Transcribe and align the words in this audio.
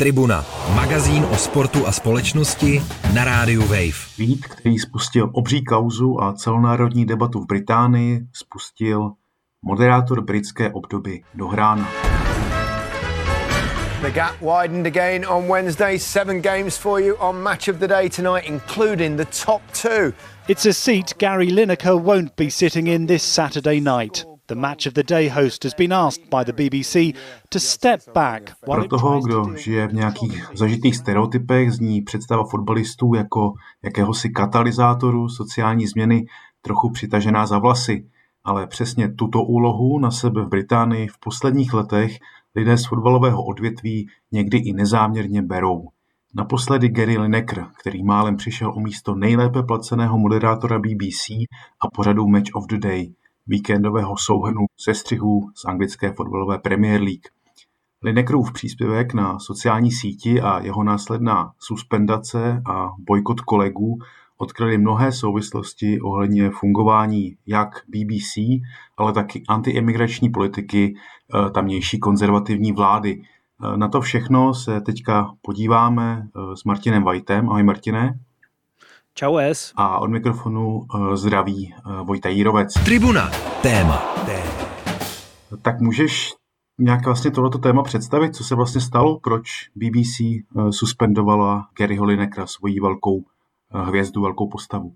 Tribuna, 0.00 0.44
magazín 0.74 1.24
o 1.24 1.36
sportu 1.36 1.86
a 1.86 1.92
společnosti 1.92 2.82
na 3.14 3.24
rádiu 3.24 3.62
Wave. 3.62 3.98
Vít, 4.18 4.46
který 4.46 4.78
spustil 4.78 5.30
obří 5.32 5.64
kauzu 5.64 6.22
a 6.22 6.32
celonárodní 6.32 7.06
debatu 7.06 7.40
v 7.40 7.46
Británii, 7.46 8.20
spustil 8.32 9.10
moderátor 9.62 10.20
britské 10.24 10.70
obdoby 10.70 11.22
Dohrána. 11.34 11.88
The 14.00 14.10
gap 14.10 14.40
widened 14.40 14.86
again 14.86 15.26
on 15.28 15.48
Wednesday. 15.48 15.98
Seven 15.98 16.40
games 16.42 16.76
for 16.76 17.00
you 17.00 17.16
on 17.18 17.42
Match 17.42 17.68
of 17.68 17.76
the 17.76 17.88
Day 17.88 18.08
tonight, 18.08 18.48
including 18.48 19.16
the 19.16 19.26
top 19.44 19.62
two. 19.82 20.12
It's 20.48 20.66
a 20.66 20.72
seat 20.72 21.14
Gary 21.18 21.50
Lineker 21.50 22.02
won't 22.02 22.36
be 22.36 22.50
sitting 22.50 22.86
in 22.86 23.06
this 23.06 23.34
Saturday 23.34 23.80
night. 23.80 24.37
The 24.48 24.54
match 24.54 24.86
of 24.86 24.94
the 24.94 25.02
day 25.02 25.28
host 25.28 25.64
has 25.64 25.74
been 25.74 25.92
asked 25.92 26.30
by 26.30 26.42
the 26.44 26.52
BBC 26.52 27.14
to 27.48 27.60
step 27.60 28.00
back. 28.14 28.56
Pro 28.64 28.88
toho, 28.88 29.20
kdo 29.20 29.56
žije 29.56 29.88
v 29.88 29.94
nějakých 29.94 30.46
zažitých 30.54 30.96
stereotypech, 30.96 31.72
zní 31.72 32.02
představa 32.02 32.44
fotbalistů 32.44 33.14
jako 33.14 33.52
jakéhosi 33.82 34.30
katalyzátoru 34.30 35.28
sociální 35.28 35.86
změny 35.86 36.26
trochu 36.62 36.90
přitažená 36.90 37.46
za 37.46 37.58
vlasy. 37.58 38.06
Ale 38.44 38.66
přesně 38.66 39.08
tuto 39.08 39.42
úlohu 39.42 39.98
na 39.98 40.10
sebe 40.10 40.44
v 40.44 40.48
Británii 40.48 41.08
v 41.08 41.18
posledních 41.18 41.74
letech 41.74 42.18
lidé 42.54 42.78
z 42.78 42.86
fotbalového 42.86 43.44
odvětví 43.44 44.08
někdy 44.32 44.58
i 44.58 44.72
nezáměrně 44.72 45.42
berou. 45.42 45.88
Naposledy 46.34 46.88
Gary 46.88 47.18
Lineker, 47.18 47.66
který 47.80 48.04
málem 48.04 48.36
přišel 48.36 48.72
o 48.76 48.80
místo 48.80 49.14
nejlépe 49.14 49.62
placeného 49.62 50.18
moderátora 50.18 50.78
BBC 50.78 51.28
a 51.80 51.90
pořadu 51.94 52.26
Match 52.26 52.54
of 52.54 52.66
the 52.66 52.78
Day– 52.78 53.12
víkendového 53.48 54.16
souhrnu 54.16 54.60
sestřihů 54.76 55.50
z 55.54 55.64
anglické 55.64 56.12
fotbalové 56.12 56.58
Premier 56.58 57.00
League. 57.00 57.28
Linekerův 58.02 58.52
příspěvek 58.52 59.14
na 59.14 59.38
sociální 59.38 59.92
síti 59.92 60.40
a 60.40 60.60
jeho 60.60 60.84
následná 60.84 61.52
suspendace 61.58 62.62
a 62.70 62.88
bojkot 62.98 63.40
kolegů 63.40 63.98
odkryly 64.38 64.78
mnohé 64.78 65.12
souvislosti 65.12 66.00
ohledně 66.00 66.50
fungování 66.50 67.36
jak 67.46 67.68
BBC, 67.88 68.62
ale 68.96 69.12
taky 69.12 69.42
antiemigrační 69.48 70.28
politiky 70.28 70.94
eh, 70.94 71.50
tamnější 71.50 71.98
konzervativní 71.98 72.72
vlády. 72.72 73.22
Eh, 73.22 73.76
na 73.76 73.88
to 73.88 74.00
všechno 74.00 74.54
se 74.54 74.80
teďka 74.80 75.32
podíváme 75.42 76.22
eh, 76.26 76.56
s 76.56 76.64
Martinem 76.64 77.02
Vajtem. 77.02 77.48
Ahoj 77.48 77.62
Martine. 77.62 78.18
Čau 79.18 79.36
S. 79.36 79.72
A 79.76 79.98
od 79.98 80.10
mikrofonu 80.10 80.78
uh, 80.78 81.14
zdraví 81.14 81.74
uh, 81.86 82.06
Vojta 82.06 82.28
Jírovec. 82.28 82.74
Tribuna. 82.84 83.30
Téma. 83.62 84.14
Téma. 84.26 84.68
Tak 85.62 85.80
můžeš 85.80 86.34
nějak 86.78 87.04
vlastně 87.04 87.30
tohleto 87.30 87.58
téma 87.58 87.82
představit, 87.82 88.36
co 88.36 88.44
se 88.44 88.54
vlastně 88.54 88.80
stalo, 88.80 89.20
proč 89.20 89.48
BBC 89.74 90.20
uh, 90.20 90.70
suspendovala 90.70 91.68
Garyho 91.78 92.04
Linekra, 92.04 92.46
svoji 92.46 92.80
velkou 92.80 93.14
uh, 93.14 93.22
hvězdu, 93.80 94.22
velkou 94.22 94.48
postavu? 94.48 94.94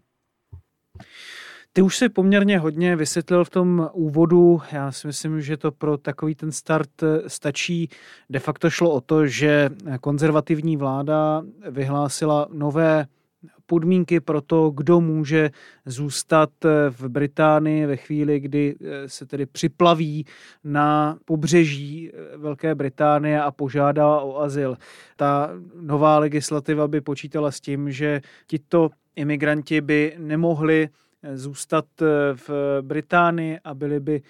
Ty 1.72 1.82
už 1.82 1.96
si 1.96 2.08
poměrně 2.08 2.58
hodně 2.58 2.96
vysvětlil 2.96 3.44
v 3.44 3.50
tom 3.50 3.88
úvodu. 3.92 4.60
Já 4.72 4.92
si 4.92 5.06
myslím, 5.06 5.40
že 5.40 5.56
to 5.56 5.72
pro 5.72 5.96
takový 5.96 6.34
ten 6.34 6.52
start 6.52 6.90
stačí. 7.26 7.88
De 8.30 8.38
facto 8.38 8.70
šlo 8.70 8.90
o 8.90 9.00
to, 9.00 9.26
že 9.26 9.70
konzervativní 10.00 10.76
vláda 10.76 11.42
vyhlásila 11.70 12.46
nové 12.52 13.06
podmínky 13.72 14.20
pro 14.20 14.40
to, 14.40 14.70
kdo 14.70 15.00
může 15.00 15.50
zůstat 15.86 16.50
eh, 16.64 16.68
v 16.90 17.08
Británii 17.08 17.86
ve 17.86 17.96
chvíli, 17.96 18.40
kdy 18.40 18.74
eh, 18.74 19.08
se 19.08 19.26
tedy 19.26 19.46
připlaví 19.46 20.26
na 20.64 21.16
pobřeží 21.24 22.10
eh, 22.12 22.36
Velké 22.36 22.74
Británie 22.74 23.42
a 23.42 23.50
požádá 23.50 24.20
o 24.20 24.40
azyl. 24.40 24.76
Ta 25.16 25.50
nová 25.80 26.18
legislativa 26.18 26.88
by 26.88 27.00
počítala 27.00 27.50
s 27.50 27.60
tím, 27.60 27.90
že 27.90 28.20
tito 28.46 28.90
imigranti 29.16 29.80
by 29.80 30.14
nemohli 30.18 30.88
zůstat 31.34 31.84
v 32.34 32.50
Británii 32.80 33.58
a 33.64 33.74
byli 33.74 34.00
by 34.00 34.22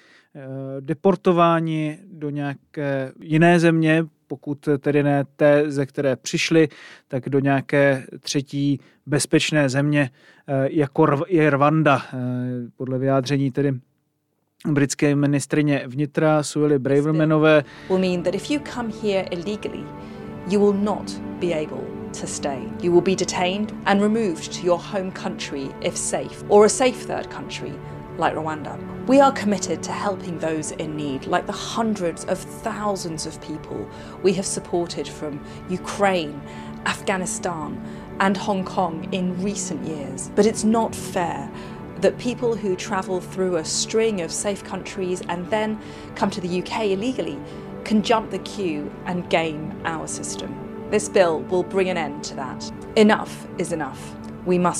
deportováni 0.80 1.98
do 2.12 2.30
nějaké 2.30 3.12
jiné 3.20 3.60
země, 3.60 4.04
pokud 4.32 4.68
tedy 4.78 5.02
ne 5.02 5.24
té, 5.36 5.64
ze 5.66 5.86
které 5.86 6.16
přišli, 6.16 6.68
tak 7.08 7.28
do 7.28 7.38
nějaké 7.38 8.06
třetí 8.20 8.80
bezpečné 9.06 9.68
země, 9.68 10.10
eh, 10.48 10.68
jako 10.70 11.24
je 11.28 11.50
Rwanda, 11.50 12.02
eh, 12.02 12.16
podle 12.76 12.98
vyjádření 12.98 13.50
tedy 13.50 13.72
britské 14.68 15.14
ministrině 15.14 15.82
vnitra 15.86 16.42
Sueli 16.42 16.78
Bravermanové. 16.78 17.64
You 20.50 20.60
will 20.60 20.82
not 20.82 21.20
be 21.40 21.46
able 21.46 21.84
to 22.20 22.26
stay. 22.26 22.58
You 22.82 22.92
will 22.92 23.00
be 23.00 23.16
detained 23.16 23.74
and 23.84 24.00
removed 24.00 24.60
to 24.60 24.66
your 24.66 24.80
home 24.80 25.10
country 25.10 25.68
if 25.80 25.98
safe, 25.98 26.44
or 26.48 26.64
a 26.66 26.68
safe 26.68 27.06
third 27.06 27.26
country 27.26 27.91
like 28.18 28.34
Rwanda. 28.34 28.78
We 29.06 29.20
are 29.20 29.32
committed 29.32 29.82
to 29.84 29.92
helping 29.92 30.38
those 30.38 30.70
in 30.72 30.96
need, 30.96 31.26
like 31.26 31.46
the 31.46 31.52
hundreds 31.52 32.24
of 32.24 32.38
thousands 32.38 33.26
of 33.26 33.40
people 33.40 33.88
we 34.22 34.32
have 34.34 34.46
supported 34.46 35.08
from 35.08 35.44
Ukraine, 35.68 36.40
Afghanistan, 36.86 37.82
and 38.20 38.36
Hong 38.36 38.64
Kong 38.64 39.08
in 39.12 39.42
recent 39.42 39.84
years. 39.86 40.30
But 40.34 40.46
it's 40.46 40.64
not 40.64 40.94
fair 40.94 41.50
that 42.00 42.18
people 42.18 42.56
who 42.56 42.76
travel 42.76 43.20
through 43.20 43.56
a 43.56 43.64
string 43.64 44.20
of 44.20 44.32
safe 44.32 44.62
countries 44.64 45.22
and 45.28 45.48
then 45.50 45.80
come 46.14 46.30
to 46.30 46.40
the 46.40 46.62
UK 46.62 46.86
illegally 46.86 47.38
can 47.84 48.02
jump 48.02 48.30
the 48.30 48.38
queue 48.40 48.92
and 49.06 49.28
game 49.30 49.80
our 49.84 50.06
system. 50.06 50.88
This 50.90 51.08
bill 51.08 51.40
will 51.42 51.62
bring 51.62 51.88
an 51.88 51.96
end 51.96 52.22
to 52.24 52.34
that. 52.34 52.70
Enough 52.96 53.46
is 53.58 53.72
enough. 53.72 54.14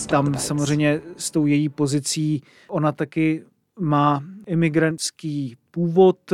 Tam 0.08 0.34
samozřejmě 0.34 1.00
s 1.16 1.30
tou 1.30 1.46
její 1.46 1.68
pozicí 1.68 2.42
ona 2.68 2.92
taky 2.92 3.44
má 3.80 4.22
imigrantský 4.46 5.56
původ, 5.70 6.32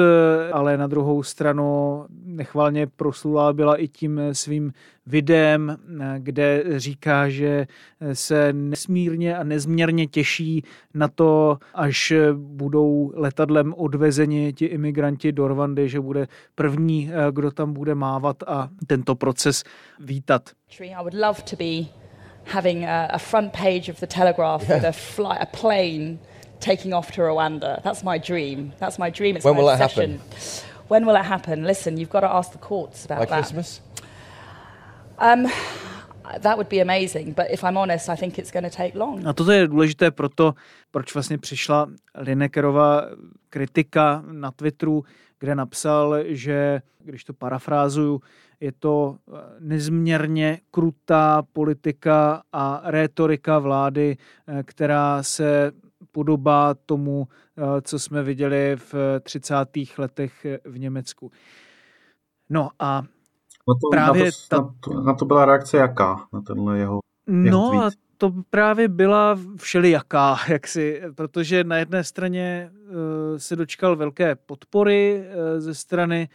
ale 0.53 0.77
na 0.77 0.87
druhou 0.87 1.23
stranu 1.23 2.05
nechvalně 2.25 2.87
proslula 2.87 3.53
byla 3.53 3.77
i 3.77 3.89
tím 3.89 4.21
svým 4.33 4.73
videem, 5.07 5.77
kde 6.19 6.65
říká, 6.77 7.29
že 7.29 7.67
se 8.13 8.53
nesmírně 8.53 9.37
a 9.37 9.45
nezměrně 9.45 10.07
těší 10.07 10.65
na 10.95 11.09
to, 11.09 11.59
až 11.75 12.13
budou 12.35 13.13
letadlem 13.15 13.75
odvezeni 13.77 14.53
ti 14.53 14.65
imigranti 14.65 15.33
do 15.33 15.49
Rwandy, 15.49 15.89
že 15.89 16.01
bude 16.01 16.29
první, 16.55 17.11
kdo 17.31 17.51
tam 17.51 17.73
bude 17.73 17.95
mávat 17.95 18.43
a 18.47 18.69
tento 18.87 19.15
proces 19.15 19.65
vítat. 20.01 20.51
I 20.81 20.95
would 20.95 21.15
love 21.15 21.43
to 21.51 21.57
be 21.57 22.08
having 22.49 22.85
a, 22.85 23.11
a 23.13 23.19
front 23.19 23.53
page 23.53 23.89
of 23.89 24.01
the 24.01 24.07
Telegraph 24.07 24.63
yeah. 24.63 24.75
with 24.75 24.85
a 24.85 24.93
flight, 24.93 25.39
a 25.41 25.47
plane 25.47 26.19
taking 26.61 26.93
off 26.93 27.13
to 27.13 27.21
Rwanda. 27.21 27.83
That's 27.83 28.03
my 28.03 28.19
dream. 28.19 28.73
That's 28.79 28.99
my 28.99 29.11
dream. 29.11 29.37
It's 29.37 29.45
when 29.45 29.55
my 29.55 29.61
will 29.61 29.69
obsession. 29.69 30.11
that 30.13 30.19
happen? 30.19 30.89
When 30.89 31.07
will 31.07 31.17
it 31.17 31.25
happen? 31.25 31.65
Listen, 31.65 31.99
you've 31.99 32.11
got 32.11 32.21
to 32.21 32.33
ask 32.33 32.53
the 32.53 32.59
courts 32.59 33.05
about 33.05 33.19
By 33.19 33.27
that. 33.27 33.39
Christmas? 33.39 33.81
Um, 35.19 35.47
that 36.41 36.57
would 36.57 36.69
be 36.69 36.81
amazing, 36.81 37.33
but 37.33 37.47
if 37.51 37.65
I'm 37.65 37.77
honest, 37.77 38.09
I 38.09 38.17
think 38.17 38.39
it's 38.39 38.51
going 38.51 38.65
to 38.65 38.77
take 38.77 38.95
long. 38.95 39.27
A 39.27 39.33
toto 39.33 39.53
je 39.53 39.69
důležité 39.69 40.11
proto, 40.11 40.55
proč 40.91 41.15
vlastně 41.15 41.39
přišla 41.39 41.89
Linekerova 42.15 43.03
kritika 43.51 44.23
na 44.33 44.51
Twitteru, 44.51 45.05
kde 45.39 45.55
napsal, 45.55 46.17
že, 46.25 46.83
když 47.05 47.25
to 47.25 47.33
parafrázuju, 47.33 48.21
je 48.61 48.73
to 48.73 49.17
eh, 49.29 49.33
nezměrně 49.61 50.61
krutá 50.71 51.43
politika 51.53 52.43
a 52.53 52.81
rétorika 52.85 53.59
vlády, 53.59 54.17
eh, 54.47 54.63
která 54.63 55.23
se 55.23 55.73
podobá 56.13 56.75
tomu, 56.75 57.29
eh, 57.57 57.81
co 57.83 57.99
jsme 57.99 58.23
viděli 58.23 58.77
v 58.77 59.21
30. 59.21 59.99
letech 59.99 60.47
v 60.65 60.79
Německu. 60.79 61.31
No 62.51 62.69
a 62.79 63.03
na 63.69 63.75
to, 63.75 63.89
právě 63.91 64.25
na 64.25 64.31
to, 64.31 64.57
ta... 64.57 64.63
na, 64.63 64.75
to, 64.81 65.01
na 65.01 65.15
to 65.15 65.25
byla 65.25 65.45
reakce 65.45 65.77
jaká, 65.77 66.27
na 66.33 66.41
tenhle 66.41 66.79
jeho, 66.79 67.01
jeho 67.27 67.51
No 67.51 67.71
tweet? 67.71 67.85
a 67.85 67.97
to 68.19 68.33
právě 68.51 68.89
byla 68.89 69.39
všelijaká, 69.57 70.37
jaksi, 70.49 71.03
protože 71.15 71.65
na 71.65 71.77
jedné 71.77 72.05
straně 72.05 72.71
se 73.37 73.57
dočkal 73.57 73.97
velké 73.97 74.35
podpory 74.35 75.25
ze 75.59 75.75
strany 75.75 76.29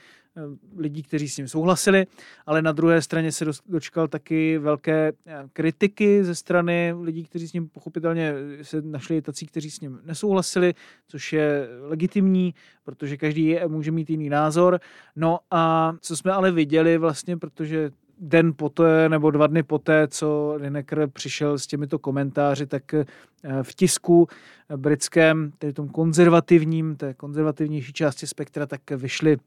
lidí, 0.77 1.03
kteří 1.03 1.29
s 1.29 1.37
ním 1.37 1.47
souhlasili, 1.47 2.05
ale 2.45 2.61
na 2.61 2.71
druhé 2.71 3.01
straně 3.01 3.31
se 3.31 3.45
dočkal 3.69 4.07
taky 4.07 4.57
velké 4.57 5.13
eh, 5.25 5.43
kritiky 5.53 6.23
ze 6.23 6.35
strany 6.35 6.93
lidí, 7.01 7.23
kteří 7.23 7.47
s 7.47 7.53
ním 7.53 7.69
pochopitelně 7.69 8.33
se 8.61 8.81
našli 8.81 9.21
tací, 9.21 9.45
kteří 9.45 9.71
s 9.71 9.79
ním 9.79 9.99
nesouhlasili, 10.03 10.73
což 11.07 11.33
je 11.33 11.67
legitimní, 11.81 12.53
protože 12.83 13.17
každý 13.17 13.57
může 13.67 13.91
mít 13.91 14.09
jiný 14.09 14.29
názor. 14.29 14.79
No 15.15 15.39
a 15.51 15.93
co 15.99 16.17
jsme 16.17 16.31
ale 16.31 16.51
viděli 16.51 16.97
vlastně, 16.97 17.37
protože 17.37 17.91
den 18.19 18.53
poté 18.55 19.09
nebo 19.09 19.31
dva 19.31 19.47
dny 19.47 19.63
poté, 19.63 20.07
co 20.07 20.53
Lineker 20.57 21.09
přišel 21.13 21.59
s 21.59 21.67
těmito 21.67 21.99
komentáři, 21.99 22.65
tak 22.65 22.93
eh, 22.93 23.05
v 23.61 23.75
tisku 23.75 24.27
britském, 24.75 25.51
tedy 25.57 25.73
tom 25.73 25.89
konzervativním, 25.89 26.95
té 26.95 27.13
konzervativnější 27.13 27.93
části 27.93 28.27
spektra, 28.27 28.65
tak 28.65 28.91
vyšly 28.91 29.37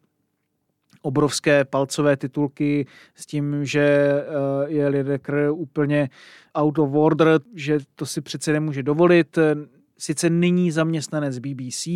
obrovské 1.06 1.64
palcové 1.64 2.17
titulky 2.17 2.87
s 3.14 3.26
tím, 3.26 3.64
že 3.64 3.81
eh, 3.81 4.25
je 4.67 4.88
Lideker 4.88 5.50
úplně 5.53 6.08
out 6.55 6.79
of 6.79 6.94
order, 6.94 7.41
že 7.55 7.79
to 7.94 8.06
si 8.06 8.20
přece 8.20 8.53
nemůže 8.53 8.82
dovolit. 8.82 9.38
Sice 9.99 10.31
není 10.31 10.70
zaměstnanec 10.70 11.38
BBC, 11.38 11.87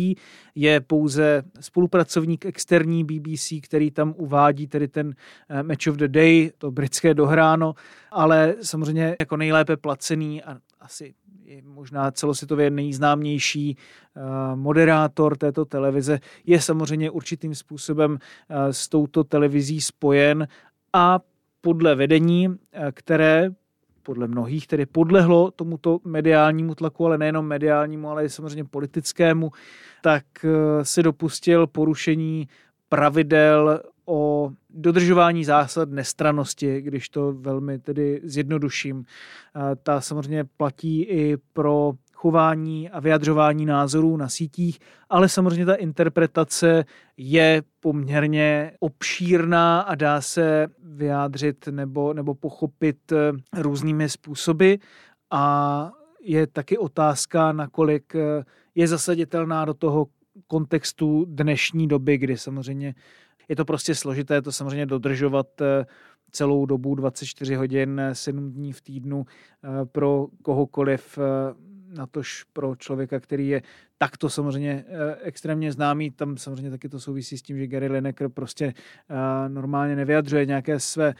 je 0.55 0.81
pouze 0.87 1.43
spolupracovník 1.59 2.45
externí 2.45 3.03
BBC, 3.03 3.53
který 3.61 3.91
tam 3.91 4.13
uvádí 4.17 4.67
tedy 4.67 4.87
ten 4.87 5.13
eh, 5.49 5.63
Match 5.63 5.87
of 5.87 5.95
the 5.95 6.07
Day, 6.07 6.51
to 6.57 6.71
britské 6.71 7.13
dohráno, 7.13 7.73
ale 8.11 8.55
samozřejmě 8.61 9.15
jako 9.19 9.37
nejlépe 9.37 9.77
placený 9.77 10.43
a 10.43 10.57
asi 10.79 11.13
je 11.45 11.61
možná 11.65 12.11
celosvětově 12.11 12.69
nejznámější 12.69 13.77
eh, 13.77 14.21
moderátor 14.55 15.37
této 15.37 15.65
televize, 15.65 16.19
je 16.45 16.61
samozřejmě 16.61 17.11
určitým 17.11 17.55
způsobem 17.55 18.17
eh, 18.49 18.73
s 18.73 18.87
touto 18.87 19.23
televizí 19.23 19.81
spojen 19.81 20.47
a 20.93 21.19
podle 21.61 21.95
vedení, 21.95 22.55
eh, 22.71 22.91
které 22.91 23.49
podle 24.03 24.27
mnohých 24.27 24.67
tedy 24.67 24.85
podlehlo 24.85 25.51
tomuto 25.51 25.99
mediálnímu 26.03 26.75
tlaku, 26.75 27.05
ale 27.05 27.17
nejenom 27.17 27.45
mediálnímu, 27.45 28.09
ale 28.09 28.25
i 28.25 28.29
samozřejmě 28.29 28.63
politickému, 28.63 29.51
tak 30.01 30.25
se 30.83 31.03
dopustil 31.03 31.67
porušení 31.67 32.47
pravidel 32.89 33.81
o 34.11 34.51
dodržování 34.69 35.45
zásad 35.45 35.89
nestranosti, 35.89 36.81
když 36.81 37.09
to 37.09 37.33
velmi 37.33 37.79
tedy 37.79 38.21
zjednoduším. 38.23 39.05
Ta 39.83 40.01
samozřejmě 40.01 40.43
platí 40.43 41.03
i 41.03 41.37
pro 41.53 41.93
chování 42.13 42.89
a 42.89 42.99
vyjadřování 42.99 43.65
názorů 43.65 44.17
na 44.17 44.29
sítích, 44.29 44.79
ale 45.09 45.29
samozřejmě 45.29 45.65
ta 45.65 45.75
interpretace 45.75 46.85
je 47.17 47.63
poměrně 47.79 48.71
obšírná 48.79 49.81
a 49.81 49.95
dá 49.95 50.21
se 50.21 50.67
vyjádřit 50.83 51.67
nebo, 51.67 52.13
nebo 52.13 52.35
pochopit 52.35 53.11
eh, 53.11 53.61
různými 53.61 54.09
způsoby 54.09 54.73
a 55.31 55.91
je 56.21 56.47
taky 56.47 56.77
otázka, 56.77 57.51
nakolik 57.51 58.15
eh, 58.15 58.43
je 58.75 58.87
zasaditelná 58.87 59.65
do 59.65 59.73
toho 59.73 60.07
kontextu 60.47 61.25
dnešní 61.27 61.87
doby, 61.87 62.17
kdy 62.17 62.37
samozřejmě 62.37 62.95
je 63.49 63.55
to 63.55 63.65
prostě 63.65 63.95
složité 63.95 64.41
to 64.41 64.51
samozřejmě 64.51 64.85
dodržovat 64.85 65.61
eh, 65.61 65.85
celou 66.31 66.65
dobu 66.65 66.95
24 66.95 67.55
hodin, 67.55 68.01
7 68.13 68.51
dní 68.51 68.73
v 68.73 68.81
týdnu 68.81 69.25
eh, 69.25 69.85
pro 69.85 70.27
kohokoliv, 70.41 71.17
eh, 71.17 71.53
natož 71.97 72.43
pro 72.53 72.75
člověka, 72.75 73.19
který 73.19 73.47
je 73.47 73.61
takto 73.97 74.29
samozřejmě 74.29 74.85
extrémně 75.21 75.71
známý. 75.71 76.11
Tam 76.11 76.37
samozřejmě 76.37 76.71
taky 76.71 76.89
to 76.89 76.99
souvisí 76.99 77.37
s 77.37 77.41
tím, 77.41 77.57
že 77.57 77.67
Gary 77.67 77.87
Lineker 77.87 78.29
prostě 78.29 78.73
normálně 79.47 79.95
nevyjadřuje 79.95 80.45
nějaké 80.45 80.79
své 80.79 81.13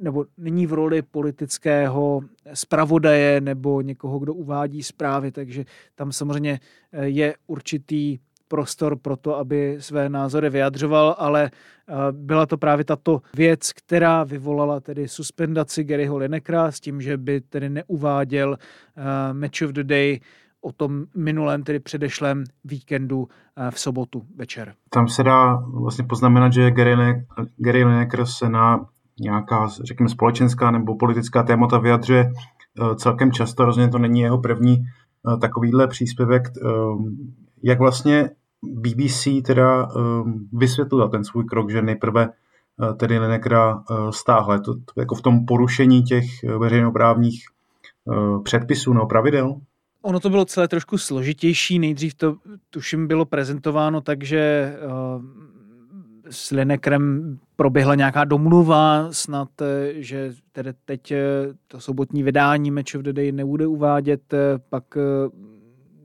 nebo 0.00 0.26
není 0.36 0.66
v 0.66 0.72
roli 0.72 1.02
politického 1.02 2.20
zpravodaje 2.54 3.40
nebo 3.40 3.80
někoho, 3.80 4.18
kdo 4.18 4.34
uvádí 4.34 4.82
zprávy, 4.82 5.32
takže 5.32 5.64
tam 5.94 6.12
samozřejmě 6.12 6.60
je 7.02 7.34
určitý 7.46 8.18
prostor 8.50 8.96
pro 8.96 9.16
to, 9.16 9.36
aby 9.36 9.76
své 9.78 10.08
názory 10.08 10.50
vyjadřoval, 10.50 11.16
ale 11.18 11.50
eh, 11.88 11.94
byla 12.12 12.46
to 12.46 12.58
právě 12.58 12.84
tato 12.84 13.20
věc, 13.36 13.72
která 13.72 14.24
vyvolala 14.24 14.80
tedy 14.80 15.08
suspendaci 15.08 15.84
Garyho 15.84 16.18
Linekra 16.18 16.72
s 16.72 16.80
tím, 16.80 17.00
že 17.00 17.16
by 17.16 17.40
tedy 17.40 17.68
neuváděl 17.70 18.56
eh, 18.56 19.34
Match 19.34 19.62
of 19.64 19.70
the 19.70 19.84
Day 19.84 20.20
o 20.60 20.72
tom 20.72 21.04
minulém, 21.16 21.62
tedy 21.62 21.80
předešlém 21.80 22.44
víkendu 22.64 23.28
eh, 23.56 23.70
v 23.70 23.80
sobotu 23.80 24.22
večer. 24.36 24.74
Tam 24.90 25.08
se 25.08 25.22
dá 25.22 25.56
vlastně 25.56 26.04
poznamenat, 26.04 26.52
že 26.52 26.70
Gary, 26.70 26.96
ne- 26.96 27.24
Gary 27.56 27.84
Lineker 27.84 28.26
se 28.26 28.48
na 28.48 28.86
nějaká, 29.20 29.68
řekněme, 29.84 30.08
společenská 30.08 30.70
nebo 30.70 30.96
politická 30.96 31.42
témata 31.42 31.78
vyjadřuje 31.78 32.32
celkem 32.96 33.32
často, 33.32 33.64
rozhodně 33.64 33.90
to 33.90 33.98
není 33.98 34.20
jeho 34.20 34.38
první 34.38 34.76
takovýhle 35.40 35.88
příspěvek. 35.88 36.42
Jak 37.62 37.78
vlastně 37.78 38.30
BBC 38.62 39.28
teda 39.46 39.88
um, 39.94 40.48
vysvětlila 40.52 41.08
ten 41.08 41.24
svůj 41.24 41.44
krok, 41.44 41.70
že 41.70 41.82
nejprve 41.82 42.28
uh, 42.28 42.94
tedy 42.96 43.18
Linekra 43.18 43.74
uh, 43.74 44.10
stáhla. 44.10 44.58
To, 44.58 44.74
to 44.74 45.00
jako 45.00 45.14
v 45.14 45.22
tom 45.22 45.46
porušení 45.46 46.02
těch 46.02 46.24
uh, 46.44 46.50
veřejnoprávních 46.50 47.44
předpisů 48.42 48.92
nebo 48.92 49.06
pravidel? 49.06 49.60
Ono 50.02 50.20
to 50.20 50.30
bylo 50.30 50.44
celé 50.44 50.68
trošku 50.68 50.98
složitější. 50.98 51.78
Nejdřív 51.78 52.14
to, 52.14 52.36
tuším, 52.70 53.06
bylo 53.06 53.24
prezentováno 53.24 54.00
tak, 54.00 54.24
že 54.24 54.74
s 56.30 56.50
Linekrem 56.50 57.38
proběhla 57.56 57.94
nějaká 57.94 58.24
domluva, 58.24 59.08
snad, 59.10 59.48
že 59.92 60.32
tedy 60.52 60.72
teď 60.84 61.12
to 61.68 61.80
sobotní 61.80 62.22
vydání 62.22 62.70
Match 62.70 62.94
of 62.94 63.02
the 63.02 63.12
Day 63.12 63.32
nebude 63.32 63.66
uvádět, 63.66 64.34
pak 64.70 64.84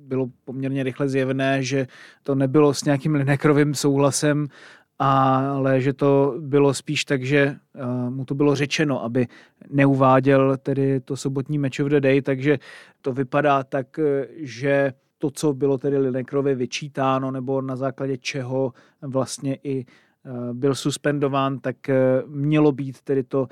bylo 0.05 0.27
poměrně 0.45 0.83
rychle 0.83 1.09
zjevné, 1.09 1.63
že 1.63 1.87
to 2.23 2.35
nebylo 2.35 2.73
s 2.73 2.83
nějakým 2.83 3.15
Linekrovým 3.15 3.75
souhlasem, 3.75 4.47
ale 4.99 5.81
že 5.81 5.93
to 5.93 6.35
bylo 6.39 6.73
spíš 6.73 7.05
tak, 7.05 7.23
že 7.23 7.39
eh, 7.39 8.09
mu 8.09 8.25
to 8.25 8.35
bylo 8.35 8.55
řečeno, 8.55 9.03
aby 9.03 9.27
neuváděl 9.69 10.57
tedy 10.57 10.99
to 10.99 11.17
sobotní 11.17 11.57
Match 11.57 11.79
of 11.79 11.89
the 11.89 11.99
Day, 11.99 12.21
takže 12.21 12.59
to 13.01 13.13
vypadá 13.13 13.63
tak, 13.63 13.99
eh, 13.99 14.27
že 14.35 14.93
to, 15.17 15.31
co 15.31 15.53
bylo 15.53 15.77
tedy 15.77 15.97
Linekrovi 15.97 16.55
vyčítáno, 16.55 17.31
nebo 17.31 17.61
na 17.61 17.75
základě 17.75 18.17
čeho 18.17 18.73
vlastně 19.01 19.57
i 19.63 19.85
eh, 19.85 20.53
byl 20.53 20.75
suspendován, 20.75 21.59
tak 21.59 21.75
mělo 22.27 22.71
být 22.71 23.01
tedy 23.01 23.23
to 23.23 23.47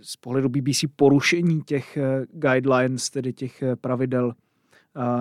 z 0.00 0.16
pohledu 0.16 0.48
BBC 0.48 0.84
porušení 0.96 1.62
těch 1.62 1.98
guidelines, 2.32 3.10
tedy 3.10 3.32
těch 3.32 3.62
pravidel 3.80 4.32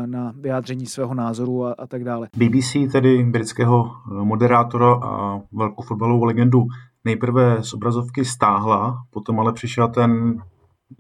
na 0.05 0.33
vyjádření 0.39 0.85
svého 0.85 1.13
názoru 1.13 1.65
a, 1.65 1.71
a 1.73 1.87
tak 1.87 2.03
dále. 2.03 2.27
BBC, 2.37 2.91
tedy 2.91 3.23
britského 3.23 3.85
eh, 3.85 4.25
moderátora 4.25 4.93
a 4.93 5.41
velkou 5.51 5.83
fotbalovou 5.83 6.23
legendu, 6.23 6.65
nejprve 7.05 7.63
z 7.63 7.73
obrazovky 7.73 8.25
stáhla, 8.25 9.03
potom 9.09 9.39
ale 9.39 9.53
přišel 9.53 9.87
ten 9.87 10.41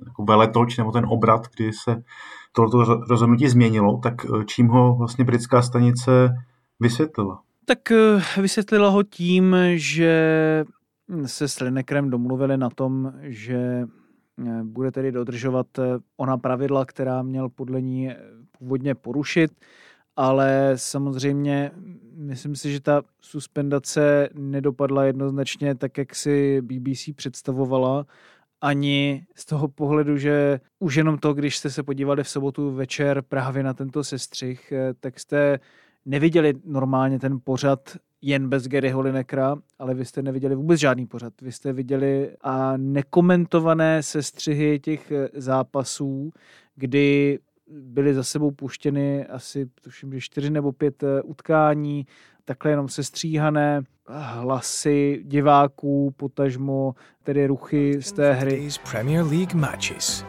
jako 0.05 0.23
veletoč 0.23 0.77
nebo 0.77 0.91
ten 0.91 1.05
obrat, 1.07 1.47
kdy 1.55 1.73
se 1.73 2.03
tohoto 2.51 2.83
rozhodnutí 3.09 3.47
změnilo, 3.47 3.99
tak 4.03 4.13
eh, 4.25 4.45
čím 4.45 4.67
ho 4.67 4.95
vlastně 4.95 5.25
britská 5.25 5.61
stanice 5.61 6.29
vysvětlila? 6.79 7.41
Tak 7.65 7.91
eh, 7.91 8.41
vysvětlila 8.41 8.89
ho 8.89 9.03
tím, 9.03 9.55
že 9.73 10.65
se 11.25 11.47
s 11.47 11.59
Linekrem 11.59 12.09
domluvili 12.09 12.57
na 12.57 12.69
tom, 12.69 13.13
že 13.21 13.85
bude 14.63 14.91
tedy 14.91 15.11
dodržovat 15.11 15.67
ona 16.17 16.37
pravidla, 16.37 16.85
která 16.85 17.21
měl 17.21 17.49
podle 17.49 17.81
ní 17.81 18.09
původně 18.65 18.95
porušit, 18.95 19.51
ale 20.15 20.71
samozřejmě 20.75 21.71
myslím 22.17 22.55
si, 22.55 22.71
že 22.71 22.81
ta 22.81 23.01
suspendace 23.21 24.29
nedopadla 24.33 25.03
jednoznačně 25.03 25.75
tak, 25.75 25.97
jak 25.97 26.15
si 26.15 26.61
BBC 26.61 27.09
představovala, 27.15 28.05
ani 28.61 29.25
z 29.35 29.45
toho 29.45 29.67
pohledu, 29.67 30.17
že 30.17 30.59
už 30.79 30.95
jenom 30.95 31.17
to, 31.17 31.33
když 31.33 31.57
jste 31.57 31.69
se 31.69 31.83
podívali 31.83 32.23
v 32.23 32.29
sobotu 32.29 32.71
večer 32.71 33.21
právě 33.21 33.63
na 33.63 33.73
tento 33.73 34.03
sestřih, 34.03 34.71
eh, 34.71 34.93
tak 34.99 35.19
jste 35.19 35.59
neviděli 36.05 36.53
normálně 36.65 37.19
ten 37.19 37.39
pořad 37.43 37.97
jen 38.21 38.49
bez 38.49 38.67
Garyho 38.67 39.01
Linekra, 39.01 39.55
ale 39.79 39.93
vy 39.93 40.05
jste 40.05 40.21
neviděli 40.21 40.55
vůbec 40.55 40.79
žádný 40.79 41.05
pořad. 41.05 41.33
Vy 41.41 41.51
jste 41.51 41.73
viděli 41.73 42.31
a 42.41 42.77
nekomentované 42.77 44.03
sestřihy 44.03 44.79
těch 44.79 45.11
eh, 45.11 45.29
zápasů, 45.33 46.31
kdy 46.75 47.39
byly 47.67 48.13
za 48.13 48.23
sebou 48.23 48.51
puštěny 48.51 49.25
asi, 49.25 49.69
tuším, 49.81 50.13
že 50.13 50.21
čtyři 50.21 50.49
nebo 50.49 50.71
pět 50.71 51.03
eh, 51.03 51.21
utkání, 51.21 52.07
takhle 52.45 52.71
jenom 52.71 52.89
sestříhané 52.89 53.81
hlasy 54.07 55.21
diváků, 55.25 56.13
potažmo 56.17 56.95
tedy 57.23 57.47
ruchy 57.47 58.01
z 58.01 58.11
té 58.11 58.33
hry. 58.33 58.69
Premier 58.91 59.25
League 59.25 59.53
matches. 59.53 60.25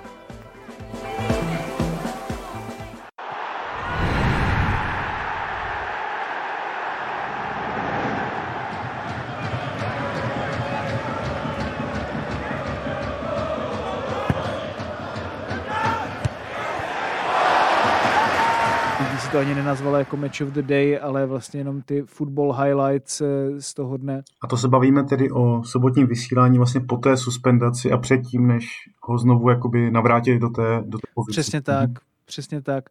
To 19.28 19.38
ani 19.38 19.54
nenazvala 19.54 19.98
jako 19.98 20.16
Match 20.16 20.40
of 20.40 20.48
the 20.48 20.62
Day, 20.62 20.98
ale 21.02 21.26
vlastně 21.26 21.60
jenom 21.60 21.82
ty 21.82 22.02
football 22.06 22.52
highlights 22.52 23.20
eh, 23.20 23.26
z 23.60 23.74
toho 23.74 23.96
dne. 23.96 24.22
A 24.42 24.46
to 24.46 24.56
se 24.56 24.68
bavíme 24.68 25.04
tedy 25.04 25.30
o 25.30 25.64
sobotním 25.64 26.06
vysílání 26.06 26.58
vlastně 26.58 26.80
po 26.80 26.96
té 26.96 27.16
suspendaci 27.16 27.92
a 27.92 27.98
předtím, 27.98 28.46
než 28.46 28.66
ho 29.02 29.18
znovu 29.18 29.50
jakoby 29.50 29.90
navrátili 29.90 30.38
do 30.38 30.48
té, 30.48 30.82
do 30.86 30.98
té 30.98 31.06
pozice. 31.14 31.40
Přesně 31.40 31.62
tak. 31.62 31.90
přesně 32.24 32.62
tak. 32.62 32.84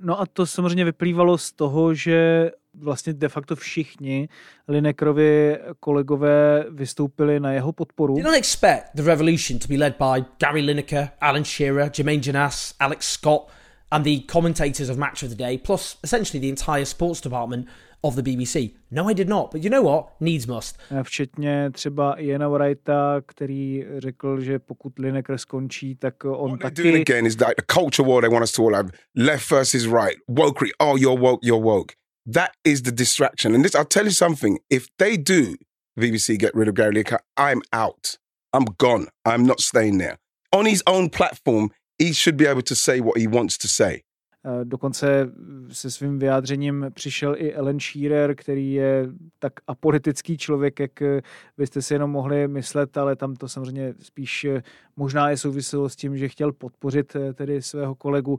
No 0.00 0.20
a 0.20 0.26
to 0.26 0.46
samozřejmě 0.46 0.84
vyplývalo 0.84 1.38
z 1.38 1.52
toho, 1.52 1.94
že 1.94 2.50
vlastně 2.74 3.12
de 3.12 3.28
facto 3.28 3.56
všichni 3.56 4.28
Linekrovi 4.68 5.58
kolegové 5.80 6.64
vystoupili 6.70 7.40
na 7.40 7.52
jeho 7.52 7.72
podporu. 7.72 8.14
Did 8.14 8.24
not 8.24 8.34
expect 8.34 8.84
the 8.94 9.02
revolution 9.02 9.58
to 9.58 9.68
be 9.68 9.74
led 9.74 9.96
by 9.98 10.24
Gary 10.40 10.60
Lineker, 10.60 11.08
Alan 11.20 11.44
Shearer, 11.44 11.90
Jermaine 11.98 12.22
Janas, 12.26 12.74
Alex 12.80 13.12
Scott 13.12 13.48
and 13.92 14.04
the 14.04 14.20
commentators 14.20 14.88
of 14.88 14.96
Match 14.96 15.22
of 15.22 15.28
the 15.28 15.36
Day, 15.36 15.58
plus 15.58 15.96
essentially 16.02 16.40
the 16.40 16.48
entire 16.48 16.86
sports 16.86 17.20
department 17.20 17.68
of 18.02 18.16
the 18.16 18.22
BBC. 18.22 18.74
No, 18.90 19.08
I 19.08 19.12
did 19.12 19.28
not. 19.28 19.52
But 19.52 19.62
you 19.62 19.70
know 19.70 19.82
what? 19.82 20.08
Needs 20.20 20.46
must. 20.46 20.78
Eh, 20.90 21.02
včetně 21.02 21.70
třeba 21.70 22.14
Iana 22.14 22.48
Wrighta, 22.48 23.22
který 23.26 23.84
řekl, 23.98 24.40
že 24.40 24.58
pokud 24.58 24.98
Lineker 24.98 25.38
skončí, 25.38 25.94
tak 25.94 26.24
on 26.24 26.50
what 26.50 26.60
taky... 26.60 26.82
doing 26.82 27.10
again 27.10 27.26
is 27.26 27.36
like 27.36 27.54
the 27.56 27.74
culture 27.74 28.08
war 28.08 28.20
they 28.20 28.30
want 28.30 28.42
us 28.42 28.52
to 28.52 28.62
all 28.62 28.74
have. 28.74 28.90
Left 29.14 29.50
versus 29.50 29.86
right. 29.86 30.16
Wokery. 30.30 30.70
Oh, 30.80 30.96
you're 30.96 31.20
woke, 31.20 31.40
you're 31.42 31.64
woke. 31.64 31.94
That 32.32 32.50
is 32.64 32.82
the 32.82 32.92
distraction. 32.92 33.54
And 33.54 33.64
this, 33.64 33.74
I'll 33.74 33.84
tell 33.84 34.04
you 34.04 34.12
something. 34.12 34.58
If 34.70 34.88
they 34.98 35.16
do, 35.16 35.56
BBC 36.00 36.38
get 36.38 36.54
rid 36.54 36.68
of 36.68 36.74
Gary 36.74 36.94
Lineker, 36.94 37.18
I'm 37.36 37.62
out. 37.72 38.18
I'm 38.52 38.64
gone. 38.78 39.06
I'm 39.24 39.44
not 39.46 39.60
staying 39.60 39.98
there. 39.98 40.18
On 40.52 40.66
his 40.66 40.82
own 40.86 41.08
platform, 41.08 41.70
he 42.02 42.12
should 42.12 42.36
be 42.36 42.50
able 42.50 42.62
to 42.62 42.74
say 42.74 43.00
what 43.00 43.16
he 43.18 43.26
wants 43.26 43.58
to 43.58 43.68
say. 43.68 44.02
Eh, 44.44 44.64
dokonce 44.64 45.30
se 45.72 45.90
svým 45.90 46.18
vyjádřením 46.18 46.86
přišel 46.94 47.34
i 47.38 47.52
Ellen 47.52 47.80
Shearer, 47.80 48.34
který 48.34 48.72
je 48.72 49.08
tak 49.38 49.52
apolitický 49.66 50.38
člověk, 50.38 50.80
jak 50.80 51.02
eh, 51.02 51.22
byste 51.56 51.82
si 51.82 51.94
jenom 51.94 52.10
mohli 52.10 52.48
myslet, 52.48 52.96
ale 52.96 53.16
tam 53.16 53.36
to 53.36 53.48
samozřejmě 53.48 53.94
spíš 54.00 54.44
eh, 54.44 54.62
možná 54.96 55.30
je 55.30 55.36
souviselo 55.36 55.88
s 55.88 55.96
tím, 55.96 56.16
že 56.16 56.28
chtěl 56.28 56.52
podpořit 56.52 57.16
tedy 57.34 57.62
svého 57.62 57.94
kolegu. 57.94 58.38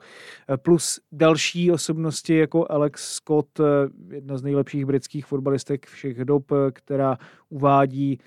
Plus 0.62 1.00
další 1.12 1.72
osobnosti 1.72 2.36
jako 2.36 2.72
Alex 2.72 3.14
Scott, 3.14 3.60
jedna 4.10 4.38
z 4.38 4.44
nejlepších 4.44 4.86
britských 4.86 5.26
fotbalistek 5.26 5.86
všech 5.86 6.26
dob, 6.26 6.52
která 6.74 7.18
uvádí 7.54 8.20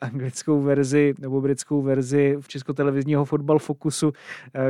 anglickou 0.00 0.62
verzi 0.62 1.14
nebo 1.18 1.40
britskou 1.40 1.82
verzi 1.82 2.36
v 2.40 2.48
českotelevizního 2.48 3.24
fotbal 3.24 3.58
Focusu, 3.58 4.12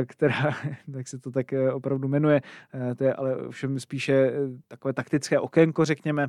která, 0.05 0.55
tak 0.93 1.07
se 1.07 1.19
to 1.19 1.31
tak 1.31 1.53
opravdu 1.73 2.07
jmenuje, 2.07 2.41
Eh, 2.73 2.95
to 2.95 3.03
je 3.03 3.13
ale 3.13 3.35
všem 3.49 3.79
spíše 3.79 4.13
eh, 4.13 4.33
takové 4.67 4.93
taktické 4.93 5.39
okénko, 5.39 5.85
řekněme. 5.85 6.27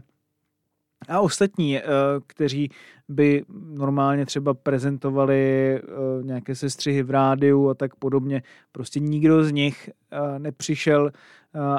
A 1.09 1.21
ostatní, 1.21 1.79
eh, 1.79 1.83
kteří 2.27 2.71
by 3.09 3.45
normálně 3.75 4.27
třeba 4.27 4.55
prezentovali 4.55 5.81
nějaké 6.23 6.55
sestřihy 6.55 7.03
v 7.03 7.11
rádiu 7.11 7.69
a 7.69 7.75
tak 7.75 7.95
podobně, 7.95 8.43
prostě 8.73 9.01
nikdo 9.01 9.45
z 9.45 9.53
nich 9.53 9.91
nepřišel, 10.39 11.11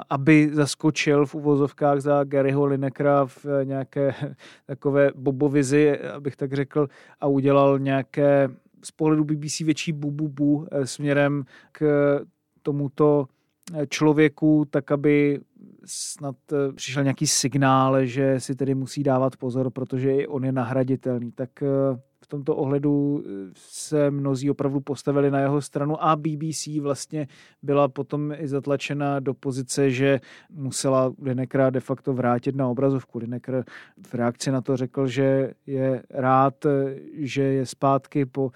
aby 0.09 0.49
zaskočil 0.53 1.25
v 1.25 1.35
uvozovkách 1.35 2.01
za 2.01 2.23
Garyho 2.23 2.65
Linekra 2.65 3.25
v 3.25 3.45
nějaké 3.63 4.13
takové 4.65 5.11
bobovizi, 5.15 5.99
abych 5.99 6.35
tak 6.35 6.53
řekl, 6.53 6.87
a 7.19 7.27
udělal 7.27 7.79
nějaké 7.79 8.49
z 8.83 8.91
pohledu 8.91 9.23
BBC 9.23 9.59
větší 9.59 9.93
bububu 9.93 10.67
směrem 10.83 11.43
k 11.71 11.81
tomuto 12.61 13.27
člověku, 13.89 14.65
tak 14.69 14.91
aby 14.91 15.39
snad 15.85 16.35
eh, 16.51 16.73
přišel 16.73 17.03
nějaký 17.03 17.27
signál, 17.27 18.05
že 18.05 18.39
si 18.39 18.55
tedy 18.55 18.75
musí 18.75 19.03
dávat 19.03 19.37
pozor, 19.37 19.71
protože 19.71 20.11
i 20.11 20.27
on 20.27 20.45
je 20.45 20.51
nahraditelný. 20.51 21.31
Tak 21.31 21.49
eh, 21.63 21.67
v 22.23 22.27
tomto 22.27 22.55
ohledu 22.55 23.23
eh, 23.25 23.29
se 23.55 24.11
mnozí 24.11 24.51
opravdu 24.51 24.79
postavili 24.79 25.31
na 25.31 25.39
jeho 25.39 25.61
stranu 25.61 26.03
a 26.03 26.15
BBC 26.15 26.67
vlastně 26.81 27.27
byla 27.63 27.87
potom 27.87 28.33
i 28.37 28.47
zatlačena 28.47 29.19
do 29.19 29.33
pozice, 29.33 29.91
že 29.91 30.19
musela 30.49 31.13
Linekra 31.21 31.69
de 31.69 31.79
facto 31.79 32.13
vrátit 32.13 32.55
na 32.55 32.67
obrazovku. 32.67 33.19
Lineker 33.19 33.63
v 34.07 34.13
reakci 34.13 34.51
na 34.51 34.61
to 34.61 34.77
řekl, 34.77 35.07
že 35.07 35.53
je 35.65 36.03
rád, 36.09 36.65
že 37.13 37.43
je 37.43 37.65
zpátky 37.65 38.25
po 38.25 38.51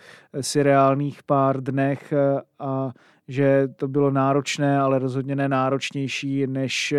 reálných 0.56 1.24
pár 1.24 1.64
dnech 1.64 2.14
a 2.60 2.92
že 3.32 3.68
to 3.76 3.88
bylo 3.88 4.12
náročné, 4.12 4.80
ale 4.80 5.00
rozhodně 5.00 5.36
ne 5.36 5.50
náročnější 5.50 6.48
než 6.48 6.94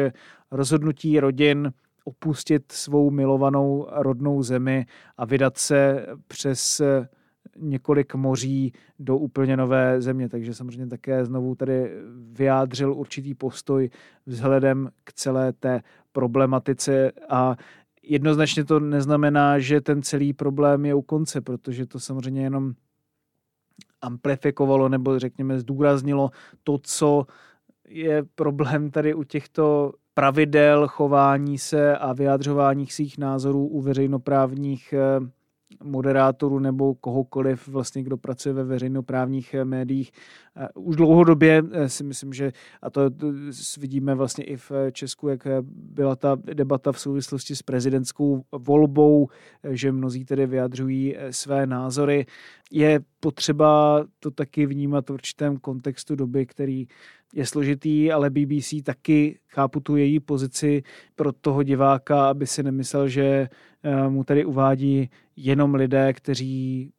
rozhodnutí 0.50 1.20
rodin 1.20 1.72
opustit 2.04 2.72
svou 2.72 3.10
milovanou 3.10 3.86
rodnou 3.90 4.42
zemi 4.42 4.86
a 5.16 5.26
vydat 5.26 5.58
se 5.58 6.06
přes 6.26 6.82
několik 7.56 8.14
moří 8.14 8.72
do 8.98 9.16
úplně 9.16 9.56
nové 9.56 10.00
země. 10.00 10.28
Takže 10.28 10.54
samozřejmě 10.54 10.86
také 10.86 11.24
znovu 11.24 11.54
tady 11.54 11.90
vyjádřil 12.32 12.92
určitý 12.92 13.34
postoj 13.34 13.90
vzhledem 14.26 14.88
k 15.04 15.12
celé 15.12 15.52
té 15.52 15.80
problematice 16.12 17.12
a 17.28 17.56
jednoznačně 18.02 18.64
to 18.64 18.80
neznamená, 18.80 19.58
že 19.58 19.80
ten 19.80 20.02
celý 20.02 20.32
problém 20.32 20.84
je 20.84 20.94
u 20.94 21.02
konce, 21.02 21.40
protože 21.40 21.86
to 21.86 22.00
samozřejmě 22.00 22.42
jenom 22.42 22.72
amplifikovalo 24.02 24.88
nebo 24.88 25.18
řekněme 25.18 25.58
zdůraznilo 25.58 26.30
to, 26.64 26.78
co 26.82 27.26
je 27.88 28.22
problém 28.34 28.90
tady 28.90 29.14
u 29.14 29.24
těchto 29.24 29.92
pravidel 30.14 30.88
chování 30.88 31.58
se 31.58 31.96
a 31.98 32.12
vyjadřování 32.12 32.86
svých 32.86 33.18
názorů 33.18 33.66
u 33.66 33.80
veřejnoprávních 33.80 34.92
eh, 34.92 35.30
moderátorů 35.84 36.58
nebo 36.58 36.94
kohokoliv, 36.94 37.68
vlastně, 37.68 38.02
kdo 38.02 38.16
pracuje 38.16 38.52
ve 38.52 38.64
veřejnoprávních 38.64 39.54
eh, 39.54 39.64
médiích. 39.64 40.12
Eh, 40.56 40.68
už 40.74 40.96
dlouhodobě 40.96 41.62
si 41.86 42.04
myslím, 42.04 42.32
že, 42.32 42.52
a 42.82 42.90
to 42.90 43.10
vidíme 43.78 44.14
vlastně 44.14 44.44
i 44.44 44.56
v 44.56 44.72
Česku, 44.92 45.28
jak 45.28 45.46
byla 45.72 46.16
ta 46.16 46.36
debata 46.54 46.92
v 46.92 47.00
souvislosti 47.00 47.56
s 47.56 47.62
prezidentskou 47.62 48.44
volbou, 48.52 49.28
že 49.70 49.92
mnozí 49.92 50.24
tedy 50.24 50.46
vyjadřují 50.46 51.16
své 51.30 51.66
názory. 51.66 52.26
Je 52.70 53.00
potřeba 53.20 54.04
to 54.20 54.30
taky 54.30 54.66
vnímat 54.66 55.10
v 55.10 55.12
určitém 55.12 55.56
kontextu 55.56 56.16
doby, 56.16 56.46
který 56.46 56.86
je 57.34 57.46
složitý, 57.46 58.12
ale 58.12 58.30
BBC 58.30 58.74
taky 58.84 59.38
chápu 59.48 59.80
tu 59.80 59.96
její 59.96 60.20
pozici 60.20 60.82
pro 61.14 61.32
toho 61.32 61.62
diváka, 61.62 62.28
aby 62.28 62.46
si 62.46 62.62
nemyslel, 62.62 63.08
že 63.08 63.48
eh, 63.82 64.08
mu 64.08 64.24
tady 64.24 64.44
uvádí 64.44 65.10
jenom 65.36 65.74
lidé, 65.74 66.12
kteří 66.12 66.90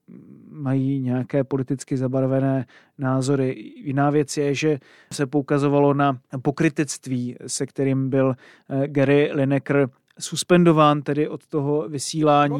mají 0.50 1.00
nějaké 1.00 1.44
politicky 1.44 1.98
zabarvené 1.98 2.66
názory. 2.98 3.74
Jiná 3.76 4.10
věc 4.10 4.38
je, 4.38 4.56
že 4.56 4.80
se 5.14 5.26
poukazovalo 5.26 5.94
na 5.94 6.20
pokrytectví, 6.42 7.36
se 7.48 7.66
kterým 7.66 8.10
byl 8.10 8.36
eh, 8.36 8.88
Gary 8.88 9.30
Lineker 9.34 9.90
suspendován 10.20 11.02
tedy 11.02 11.28
od 11.28 11.48
toho 11.48 11.90
vysílání. 11.90 12.56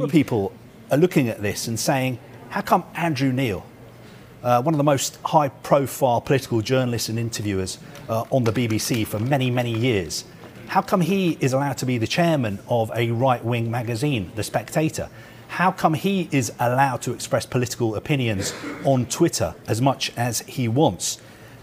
Uh, 4.44 4.60
one 4.60 4.76
of 4.76 4.78
the 4.78 4.84
most 4.84 5.20
high 5.24 5.48
profile 5.48 6.20
political 6.20 6.62
journalists 6.62 7.10
and 7.10 7.18
interviewers 7.18 7.80
uh, 8.10 8.24
on 8.30 8.44
the 8.44 8.52
BBC 8.52 9.08
for 9.08 9.18
many, 9.20 9.50
many 9.50 9.72
years. 9.72 10.26
How 10.68 10.82
come 10.82 11.02
he 11.02 11.38
is 11.40 11.54
allowed 11.54 11.78
to 11.78 11.86
be 11.86 11.98
the 11.98 12.08
chairman 12.08 12.60
of 12.68 12.92
a 12.94 13.12
right 13.12 13.44
wing 13.46 13.72
magazine, 13.72 14.32
The 14.36 14.44
Spectator? 14.44 15.08
How 15.54 15.72
come 15.72 15.94
he 15.94 16.30
is 16.32 16.52
allowed 16.60 17.04
to 17.04 17.14
express 17.14 17.46
political 17.46 17.94
opinions 17.94 18.56
on 18.84 19.06
Twitter 19.06 19.54
as 19.68 19.84
much 19.84 20.12
as 20.18 20.40
he 20.40 20.68
wants? 20.68 21.20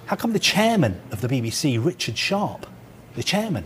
How 0.06 0.14
come 0.14 0.32
the 0.32 0.38
chairman 0.38 1.00
of 1.10 1.22
the 1.22 1.26
BBC, 1.26 1.84
Richard 1.84 2.16
Sharp, 2.16 2.66
the 3.16 3.24
chairman, 3.24 3.64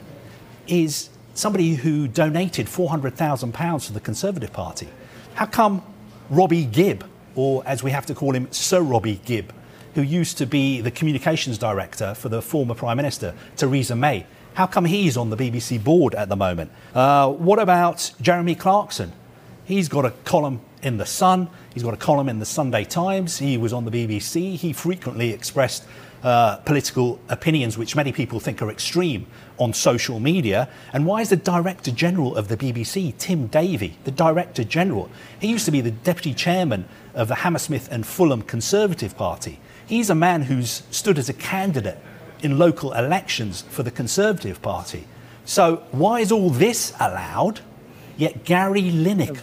is 0.66 1.10
somebody 1.34 1.74
who 1.74 2.08
donated 2.08 2.68
£400,000 2.68 3.86
to 3.86 3.92
the 3.92 4.00
Conservative 4.00 4.50
Party? 4.50 4.88
How 5.34 5.44
come 5.44 5.82
Robbie 6.30 6.64
Gibb, 6.64 7.04
or 7.34 7.62
as 7.66 7.82
we 7.82 7.90
have 7.90 8.06
to 8.06 8.14
call 8.14 8.34
him, 8.34 8.50
Sir 8.50 8.80
Robbie 8.80 9.20
Gibb, 9.26 9.52
who 9.94 10.00
used 10.00 10.38
to 10.38 10.46
be 10.46 10.80
the 10.80 10.90
communications 10.90 11.58
director 11.58 12.14
for 12.14 12.30
the 12.30 12.40
former 12.40 12.74
Prime 12.74 12.96
Minister, 12.96 13.34
Theresa 13.56 13.94
May. 13.94 14.24
How 14.54 14.66
come 14.66 14.86
he's 14.86 15.18
on 15.18 15.28
the 15.28 15.36
BBC 15.36 15.84
board 15.84 16.14
at 16.14 16.30
the 16.30 16.36
moment? 16.36 16.70
Uh, 16.94 17.30
what 17.30 17.58
about 17.58 18.10
Jeremy 18.22 18.54
Clarkson? 18.54 19.12
He's 19.64 19.88
got 19.88 20.04
a 20.04 20.10
column 20.24 20.60
in 20.82 20.98
The 20.98 21.06
Sun, 21.06 21.48
he's 21.72 21.82
got 21.82 21.94
a 21.94 21.98
column 21.98 22.28
in 22.28 22.38
the 22.38 22.44
Sunday 22.44 22.84
Times, 22.84 23.38
he 23.38 23.56
was 23.56 23.72
on 23.72 23.86
the 23.86 23.90
BBC, 23.90 24.56
he 24.56 24.74
frequently 24.74 25.30
expressed 25.30 25.84
uh, 26.22 26.56
political 26.58 27.18
opinions 27.28 27.78
which 27.78 27.96
many 27.96 28.12
people 28.12 28.40
think 28.40 28.60
are 28.60 28.70
extreme 28.70 29.26
on 29.58 29.72
social 29.72 30.20
media. 30.20 30.68
And 30.92 31.06
why 31.06 31.20
is 31.20 31.30
the 31.30 31.36
Director 31.36 31.90
General 31.90 32.36
of 32.36 32.48
the 32.48 32.56
BBC, 32.56 33.16
Tim 33.18 33.46
Davie, 33.46 33.96
the 34.04 34.10
Director 34.10 34.64
General? 34.64 35.08
He 35.38 35.48
used 35.48 35.64
to 35.66 35.70
be 35.70 35.80
the 35.80 35.90
Deputy 35.90 36.34
Chairman 36.34 36.86
of 37.14 37.28
the 37.28 37.36
Hammersmith 37.36 37.88
and 37.90 38.06
Fulham 38.06 38.42
Conservative 38.42 39.16
Party. 39.16 39.60
He's 39.86 40.10
a 40.10 40.14
man 40.14 40.42
who's 40.42 40.82
stood 40.90 41.18
as 41.18 41.28
a 41.28 41.34
candidate 41.34 41.98
in 42.42 42.58
local 42.58 42.92
elections 42.92 43.62
for 43.62 43.82
the 43.82 43.90
Conservative 43.90 44.60
Party. 44.60 45.06
So, 45.46 45.84
why 45.90 46.20
is 46.20 46.32
all 46.32 46.48
this 46.50 46.94
allowed 46.98 47.60
Yet 48.18 48.48
Gary 48.48 48.92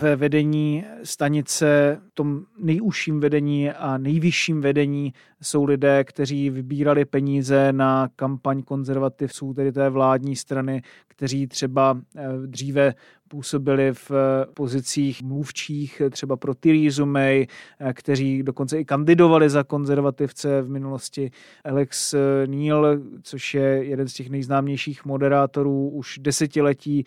ve 0.02 0.16
vedení 0.16 0.84
stanice, 1.04 2.02
tom 2.14 2.42
nejužším 2.58 3.20
vedení 3.20 3.70
a 3.70 3.98
nejvyšším 3.98 4.62
vedení 4.62 5.14
jsou 5.42 5.64
lidé, 5.64 6.04
kteří 6.04 6.50
vybírali 6.50 7.06
peníze 7.06 7.74
na 7.74 8.10
kampaň 8.16 8.64
konzervativců, 8.64 9.54
tedy 9.54 9.72
té 9.72 9.90
vládní 9.90 10.36
strany, 10.36 10.82
kteří 11.08 11.48
třeba 11.48 12.02
eh, 12.16 12.24
dříve 12.46 12.94
působili 13.32 13.94
v 13.94 14.12
eh, 14.12 14.46
pozicích 14.54 15.24
mluvčích 15.24 16.02
třeba 16.12 16.38
pro 16.38 16.56
Theresa 16.56 17.06
May, 17.06 17.48
eh, 17.80 17.94
kteří 17.94 18.44
dokonce 18.44 18.80
i 18.80 18.86
kandidovali 18.86 19.50
za 19.50 19.64
konzervativce 19.64 20.62
v 20.62 20.70
minulosti. 20.70 21.32
Alex 21.66 22.16
Neil, 22.46 23.02
což 23.24 23.54
je 23.54 23.62
jeden 23.62 24.08
z 24.08 24.14
těch 24.14 24.30
nejznámějších 24.30 25.06
moderátorů, 25.06 25.90
už 25.90 26.20
desetiletí 26.20 27.06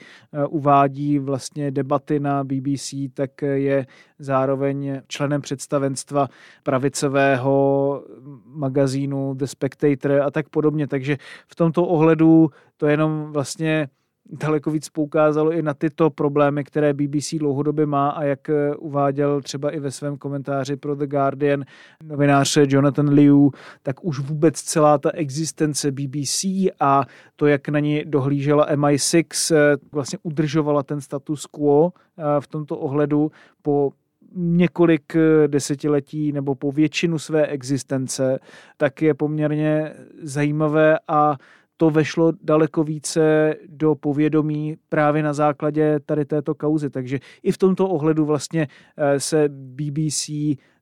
uvádí 0.49 1.19
vlastně 1.19 1.71
debaty 1.71 2.21
na 2.21 2.45
BBC, 2.45 3.09
tak 3.15 3.43
je 3.43 3.87
zároveň 4.19 5.01
členem 5.09 5.41
představenstva 5.41 6.29
pravicového 6.63 8.05
magazínu 8.47 9.35
The 9.35 9.45
Spectator 9.45 10.13
a 10.13 10.31
tak 10.31 10.49
podobně. 10.49 10.87
Takže 10.87 11.17
v 11.47 11.55
tomto 11.55 11.87
ohledu 11.87 12.51
to 12.77 12.87
jenom 12.87 13.33
vlastně 13.33 13.89
daleko 14.31 14.71
víc 14.71 14.89
poukázalo 14.89 15.53
i 15.53 15.63
na 15.63 15.75
tyto 15.75 16.11
problémy, 16.11 16.65
které 16.65 16.93
BBC 16.93 17.35
dlouhodobě 17.39 17.87
má 17.87 18.11
a 18.11 18.25
jak 18.25 18.49
eh, 18.49 18.77
uváděl 18.77 19.41
třeba 19.41 19.71
i 19.71 19.81
ve 19.81 19.91
svém 19.91 20.17
komentáři 20.17 20.77
pro 20.77 20.95
The 20.95 21.07
Guardian 21.07 21.65
novinář 22.05 22.59
Jonathan 22.67 23.09
Liu, 23.09 23.53
tak 23.83 24.05
už 24.05 24.19
vůbec 24.19 24.61
celá 24.61 24.99
ta 24.99 25.11
existence 25.11 25.93
BBC 25.93 26.45
a 26.81 27.05
to, 27.37 27.47
jak 27.47 27.69
na 27.69 27.79
ní 27.79 28.03
dohlížela 28.05 28.69
MI6, 28.75 29.55
eh, 29.55 29.77
vlastně 29.93 30.19
udržovala 30.23 30.83
ten 30.83 31.01
status 31.01 31.47
quo 31.47 31.93
eh, 32.19 32.23
v 32.41 32.47
tomto 32.47 32.79
ohledu 32.79 33.31
po 33.63 33.93
několik 34.37 35.17
desetiletí 35.47 36.33
nebo 36.33 36.55
po 36.55 36.73
většinu 36.73 37.19
své 37.19 37.47
existence, 37.47 38.39
tak 38.77 39.03
je 39.03 39.15
poměrně 39.15 39.95
zajímavé 40.23 40.99
a 41.09 41.37
to 41.77 41.91
vešlo 41.91 42.33
daleko 42.43 42.85
více 42.85 43.55
do 43.69 43.95
povědomí 43.95 44.77
právě 44.89 45.23
na 45.23 45.33
základě 45.33 46.01
tady 46.07 46.25
této 46.25 46.55
kauzy. 46.55 46.91
Takže 46.91 47.19
i 47.43 47.53
v 47.53 47.59
tomto 47.59 47.89
ohledu 47.89 48.25
vlastně 48.25 48.69
eh, 48.97 49.21
se 49.21 49.49
BBC 49.49 50.31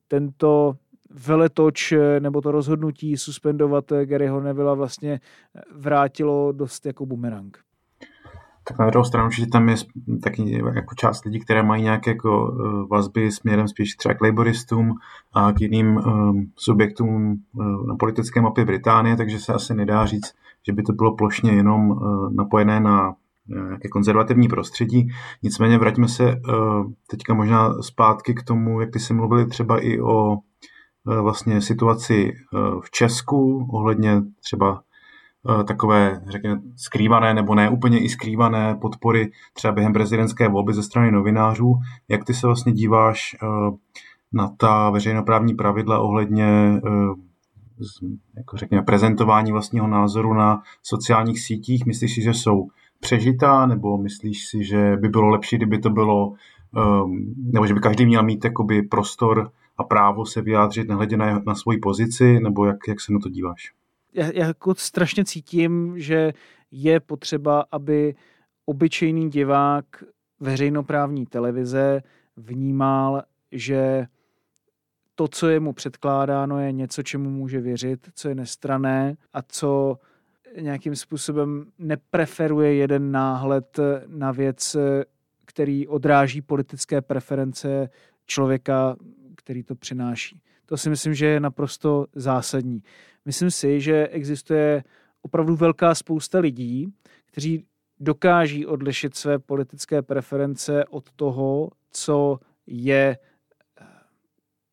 tento 0.07 0.75
veletoč 1.27 1.91
eh, 1.91 2.19
nebo 2.19 2.41
to 2.41 2.51
rozhodnutí 2.51 3.17
suspendovat 3.17 3.91
eh, 3.91 4.05
Garyho 4.05 4.41
Nevilla 4.41 4.73
vlastně 4.73 5.19
vrátilo 5.75 6.51
dost 6.51 6.85
jako 6.85 7.05
bumerang. 7.05 7.57
Tak 8.67 8.79
na 8.79 8.89
druhou 8.89 9.03
stranu, 9.03 9.31
že 9.31 9.47
tam 9.47 9.69
je 9.69 9.75
taky 10.23 10.51
jako 10.75 10.95
část 10.95 11.25
lidí, 11.25 11.39
které 11.39 11.63
mají 11.63 11.83
nějaké 11.83 12.11
jako 12.11 12.57
vazby 12.91 13.31
směrem 13.31 13.67
spíš 13.67 13.95
třeba 13.95 14.13
k 14.13 14.21
laboristům 14.21 14.93
a 15.33 15.51
k 15.51 15.61
jiným 15.61 15.97
um, 15.97 16.51
subjektům 16.55 17.37
na 17.87 17.95
politické 17.99 18.41
mapě 18.41 18.65
Británie, 18.65 19.17
takže 19.17 19.39
se 19.39 19.53
asi 19.53 19.73
nedá 19.73 20.05
říct, 20.05 20.33
že 20.65 20.73
by 20.73 20.83
to 20.83 20.93
bylo 20.93 21.15
plošně 21.15 21.51
jenom 21.51 21.89
uh, 21.89 22.33
napojené 22.33 22.79
na 22.79 23.15
nějaké 23.47 23.89
konzervativní 23.89 24.47
prostředí. 24.47 25.07
Nicméně 25.43 25.77
vraťme 25.77 26.07
se 26.07 26.23
uh, 26.23 26.91
teďka 27.09 27.33
možná 27.33 27.73
zpátky 27.81 28.33
k 28.33 28.43
tomu, 28.43 28.81
jak 28.81 28.91
ty 28.91 28.99
jsi 28.99 29.13
mluvili 29.13 29.45
třeba 29.45 29.79
i 29.79 30.01
o 30.01 30.37
vlastně 31.05 31.61
situaci 31.61 32.31
v 32.81 32.91
Česku 32.91 33.67
ohledně 33.71 34.21
třeba 34.43 34.81
Eh, 35.49 35.63
takové, 35.63 36.21
řekněme, 36.27 36.61
skrývané 36.75 37.33
nebo 37.33 37.55
ne 37.55 37.69
úplně 37.69 37.99
i 37.99 38.09
skrývané 38.09 38.75
podpory 38.75 39.31
třeba 39.53 39.73
během 39.73 39.93
prezidentské 39.93 40.49
volby 40.49 40.73
ze 40.73 40.83
strany 40.83 41.11
novinářů. 41.11 41.75
Jak 42.09 42.23
ty 42.23 42.33
se 42.33 42.47
vlastně 42.47 42.71
díváš 42.71 43.35
eh, 43.43 43.47
na 44.33 44.47
ta 44.57 44.89
veřejnoprávní 44.89 45.53
pravidla 45.53 45.99
ohledně 45.99 46.45
eh, 46.45 46.79
jako 48.37 48.57
řekněme, 48.57 48.83
prezentování 48.83 49.51
vlastního 49.51 49.87
názoru 49.87 50.33
na 50.33 50.61
sociálních 50.83 51.39
sítích? 51.39 51.85
Myslíš 51.85 52.15
si, 52.15 52.21
že 52.21 52.33
jsou 52.33 52.67
přežitá, 52.99 53.65
nebo 53.65 53.97
myslíš 53.97 54.47
si, 54.47 54.63
že 54.63 54.97
by 54.97 55.09
bylo 55.09 55.27
lepší, 55.27 55.55
kdyby 55.55 55.79
to 55.79 55.89
bylo, 55.89 56.33
nebo 57.37 57.67
že 57.67 57.73
by 57.73 57.79
každý 57.79 58.05
měl 58.05 58.23
mít 58.23 58.45
jakoby 58.45 58.81
prostor 58.81 59.51
a 59.77 59.83
právo 59.83 60.25
se 60.25 60.41
vyjádřit 60.41 60.87
nehledě 60.87 61.17
na, 61.17 61.41
na 61.45 61.55
svoji 61.55 61.77
pozici, 61.77 62.39
nebo 62.39 62.65
jak, 62.65 62.77
jak 62.87 63.01
se 63.01 63.13
na 63.13 63.19
to 63.19 63.29
díváš? 63.29 63.73
já, 64.13 64.25
já 64.33 64.47
jako 64.47 64.75
strašně 64.75 65.25
cítím, 65.25 65.93
že 65.99 66.33
je 66.71 66.99
potřeba, 66.99 67.65
aby 67.71 68.15
obyčejný 68.65 69.29
divák 69.29 69.85
veřejnoprávní 70.39 71.25
televize 71.25 72.01
vnímal, 72.37 73.23
že 73.51 74.05
to, 75.15 75.27
co 75.27 75.49
je 75.49 75.59
mu 75.59 75.73
předkládáno, 75.73 76.59
je 76.59 76.71
něco, 76.71 77.03
čemu 77.03 77.29
může 77.29 77.61
věřit, 77.61 78.09
co 78.15 78.29
je 78.29 78.35
nestrané 78.35 79.15
a 79.33 79.41
co 79.41 79.97
nějakým 80.59 80.95
způsobem 80.95 81.65
nepreferuje 81.79 82.75
jeden 82.75 83.11
náhled 83.11 83.79
na 84.07 84.31
věc, 84.31 84.75
který 85.45 85.87
odráží 85.87 86.41
politické 86.41 87.01
preference 87.01 87.89
člověka, 88.25 88.95
který 89.35 89.63
to 89.63 89.75
přináší. 89.75 90.41
To 90.65 90.77
si 90.77 90.89
myslím, 90.89 91.13
že 91.13 91.25
je 91.25 91.39
naprosto 91.39 92.05
zásadní. 92.15 92.83
Myslím 93.25 93.51
si, 93.51 93.81
že 93.81 94.07
existuje 94.07 94.83
opravdu 95.21 95.55
velká 95.55 95.95
spousta 95.95 96.39
lidí, 96.39 96.93
kteří 97.25 97.65
dokáží 97.99 98.65
odlišit 98.65 99.15
své 99.15 99.39
politické 99.39 100.01
preference 100.01 100.85
od 100.85 101.11
toho, 101.11 101.69
co 101.91 102.39
je 102.67 103.17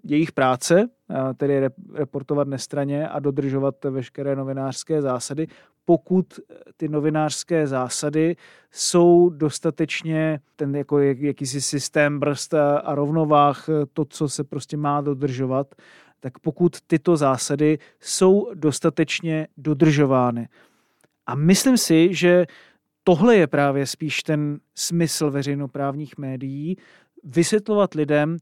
jejich 0.05 0.33
práce, 0.33 0.89
tedy 1.37 1.69
reportovat 1.95 2.49
nestraně 2.49 3.09
a 3.09 3.19
dodržovat 3.19 3.85
veškeré 3.85 4.37
novinářské 4.37 5.03
zásady, 5.03 5.47
pokud 5.85 6.41
ty 6.77 6.89
novinářské 6.89 7.67
zásady 7.67 8.37
jsou 8.71 9.31
dostatečně 9.31 10.41
ten 10.57 10.77
jako 10.77 10.99
jakýsi 10.99 11.61
systém 11.61 12.21
brzd 12.21 12.55
a 12.83 12.95
rovnovách, 12.95 13.67
to, 13.93 14.05
co 14.05 14.29
se 14.29 14.45
prostě 14.45 14.77
má 14.77 15.01
dodržovat, 15.01 15.75
tak 16.21 16.39
pokud 16.39 16.77
tyto 16.87 17.17
zásady 17.17 17.79
jsou 18.01 18.51
dostatečně 18.55 19.49
dodržovány. 19.57 20.49
A 21.27 21.35
myslím 21.35 21.79
si, 21.79 22.15
že 22.15 22.47
tohle 23.05 23.37
je 23.37 23.47
právě 23.47 23.87
spíš 23.87 24.23
ten 24.23 24.61
smysl 24.75 25.31
veřejnoprávních 25.31 26.19
médií, 26.19 26.77
vysvětlovat 27.25 27.95
lidem, 27.95 28.37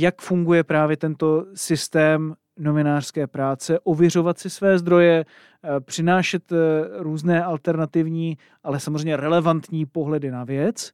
jak 0.00 0.20
funguje 0.20 0.64
právě 0.64 0.96
tento 0.96 1.46
systém 1.54 2.34
novinářské 2.58 3.26
práce, 3.26 3.80
ověřovat 3.80 4.38
si 4.38 4.50
své 4.50 4.78
zdroje, 4.78 5.24
eh, 5.24 5.80
přinášet 5.80 6.52
eh, 6.52 6.56
různé 6.98 7.44
alternativní, 7.44 8.38
ale 8.62 8.80
samozřejmě 8.80 9.16
relevantní 9.16 9.86
pohledy 9.86 10.30
na 10.30 10.44
věc 10.44 10.92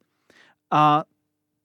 a 0.70 1.04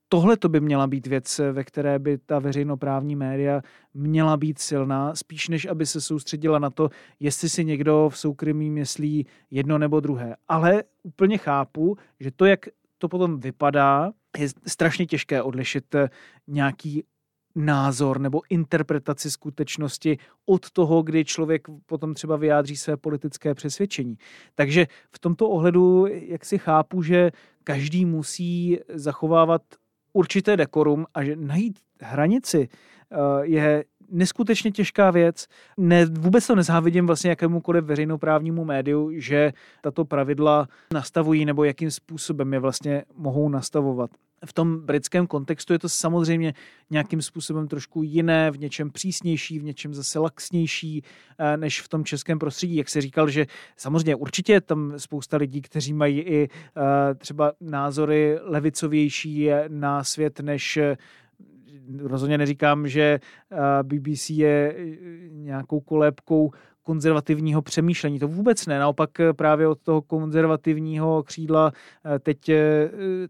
tohle 0.08 0.36
to 0.36 0.48
by 0.48 0.60
měla 0.60 0.86
být 0.86 1.06
věc, 1.06 1.40
ve 1.52 1.64
které 1.64 1.98
by 1.98 2.18
ta 2.18 2.38
veřejnoprávní 2.38 3.16
média 3.16 3.62
měla 3.94 4.36
být 4.36 4.58
silná, 4.58 5.14
spíš 5.14 5.48
než 5.48 5.66
aby 5.66 5.86
se 5.86 6.00
soustředila 6.00 6.58
na 6.58 6.70
to, 6.70 6.90
jestli 7.20 7.48
si 7.48 7.64
někdo 7.64 8.08
v 8.08 8.18
soukromí 8.18 8.70
myslí 8.70 9.26
jedno 9.50 9.78
nebo 9.78 10.00
druhé. 10.00 10.36
Ale 10.48 10.82
úplně 11.02 11.38
chápu, 11.38 11.96
že 12.20 12.30
to, 12.30 12.46
jak 12.46 12.66
to 12.98 13.08
potom 13.08 13.40
vypadá, 13.40 14.12
je 14.38 14.48
strašně 14.66 15.06
těžké 15.06 15.42
odlišit 15.42 15.94
eh, 15.94 16.08
nějaký 16.46 17.04
názor 17.54 18.20
nebo 18.20 18.40
interpretaci 18.48 19.30
skutečnosti 19.30 20.18
od 20.46 20.70
toho, 20.70 21.02
kdy 21.02 21.24
člověk 21.24 21.68
potom 21.86 22.14
třeba 22.14 22.36
vyjádří 22.36 22.76
své 22.76 22.96
politické 22.96 23.54
přesvědčení. 23.54 24.16
Takže 24.54 24.86
v 25.12 25.18
tomto 25.18 25.48
ohledu, 25.48 26.06
jak 26.06 26.44
si 26.44 26.58
chápu, 26.58 27.02
že 27.02 27.30
každý 27.64 28.04
musí 28.04 28.78
zachovávat 28.94 29.62
určité 30.12 30.56
dekorum 30.56 31.06
a 31.14 31.24
že 31.24 31.36
najít 31.36 31.78
hranici 32.00 32.68
eh, 32.68 33.16
je 33.42 33.84
neskutečně 34.10 34.70
těžká 34.70 35.10
věc. 35.10 35.46
Ne, 35.76 36.06
vůbec 36.06 36.46
to 36.46 36.54
nezávidím 36.54 37.06
vlastně 37.06 37.30
jakémukoliv 37.30 37.84
veřejnoprávnímu 37.84 38.64
médiu, 38.64 39.10
že 39.14 39.52
tato 39.80 40.04
pravidla 40.04 40.68
nastavují 40.92 41.44
nebo 41.44 41.64
jakým 41.64 41.90
způsobem 41.90 42.52
je 42.52 42.58
vlastně 42.58 43.04
mohou 43.16 43.48
nastavovat. 43.48 44.10
V 44.44 44.52
tom 44.52 44.80
britském 44.80 45.26
kontextu 45.26 45.72
je 45.72 45.78
to 45.78 45.88
samozřejmě 45.88 46.54
nějakým 46.90 47.22
způsobem 47.22 47.68
trošku 47.68 48.02
jiné, 48.02 48.50
v 48.50 48.58
něčem 48.58 48.90
přísnější, 48.90 49.58
v 49.58 49.64
něčem 49.64 49.94
zase 49.94 50.18
laxnější 50.18 51.02
eh, 51.38 51.56
než 51.56 51.80
v 51.80 51.88
tom 51.88 52.04
českém 52.04 52.38
prostředí. 52.38 52.76
Jak 52.76 52.88
se 52.88 53.00
říkal, 53.00 53.28
že 53.28 53.46
samozřejmě 53.76 54.14
určitě 54.14 54.52
je 54.52 54.60
tam 54.60 54.92
spousta 54.96 55.36
lidí, 55.36 55.62
kteří 55.62 55.92
mají 55.92 56.20
i 56.20 56.48
eh, 56.48 57.14
třeba 57.14 57.52
názory 57.60 58.38
levicovější 58.42 59.48
na 59.68 60.04
svět 60.04 60.40
než 60.40 60.78
rozhodně 62.02 62.38
neříkám, 62.38 62.88
že 62.88 63.20
BBC 63.82 64.30
je 64.30 64.76
nějakou 65.30 65.80
kolébkou 65.80 66.50
konzervativního 66.82 67.62
přemýšlení. 67.62 68.18
To 68.18 68.28
vůbec 68.28 68.66
ne. 68.66 68.78
Naopak 68.78 69.10
právě 69.36 69.68
od 69.68 69.80
toho 69.80 70.02
konzervativního 70.02 71.22
křídla 71.22 71.72
teď 72.20 72.50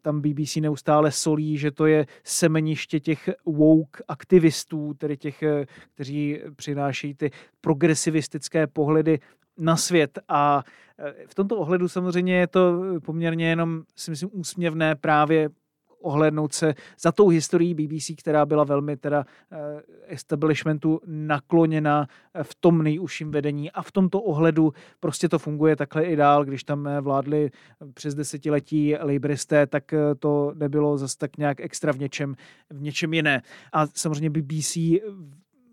tam 0.03 0.21
BBC 0.21 0.57
neustále 0.57 1.13
solí, 1.13 1.59
že 1.59 1.71
to 1.71 1.87
je 1.87 2.07
semeniště 2.25 3.01
těch 3.01 3.31
woke 3.47 4.03
aktivistů, 4.09 4.95
tedy 4.95 5.17
těch, 5.17 5.45
kteří 5.95 6.41
přinášejí 6.57 7.15
ty 7.15 7.31
progresivistické 7.61 8.67
pohledy 8.67 9.19
na 9.59 9.77
svět 9.77 10.19
a 10.29 10.63
v 11.27 11.35
tomto 11.35 11.57
ohledu 11.59 11.89
samozřejmě 11.89 12.35
je 12.35 12.47
to 12.47 12.83
poměrně 13.05 13.49
jenom, 13.49 13.83
si 13.97 14.11
myslím, 14.11 14.31
úsměvné 14.33 14.95
právě 14.95 15.49
ohlednout 16.01 16.53
se 16.53 16.75
za 17.01 17.13
tou 17.13 17.29
historií 17.29 17.75
BBC, 17.75 18.11
která 18.19 18.47
byla 18.47 18.65
velmi 18.65 18.97
teda 18.97 19.25
eh, 19.53 19.57
establishmentu 20.07 21.01
nakloněna 21.07 22.07
eh, 22.35 22.45
v 22.45 22.55
tom 22.55 22.83
nejužším 22.83 23.31
vedení 23.31 23.71
a 23.71 23.83
v 23.83 23.93
tomto 23.93 24.23
ohledu 24.23 24.73
prostě 25.01 25.29
to 25.29 25.39
funguje 25.39 25.77
takhle 25.77 26.05
i 26.05 26.17
dál, 26.17 26.45
když 26.45 26.65
tam 26.65 26.87
eh, 26.87 27.01
vládli 27.01 27.51
přes 27.95 28.15
desetiletí 28.15 28.95
Labouristé, 28.95 29.67
tak 29.67 29.95
to 30.19 30.53
nebylo 30.55 30.99
zase 30.99 31.19
tak 31.19 31.37
nějak 31.37 31.61
extra 31.61 31.93
v 31.93 31.99
něčem, 31.99 32.35
v 32.71 32.83
něčem 32.83 33.15
jiné. 33.15 33.43
A 33.73 33.87
samozřejmě 33.87 34.31
BBC 34.31 34.77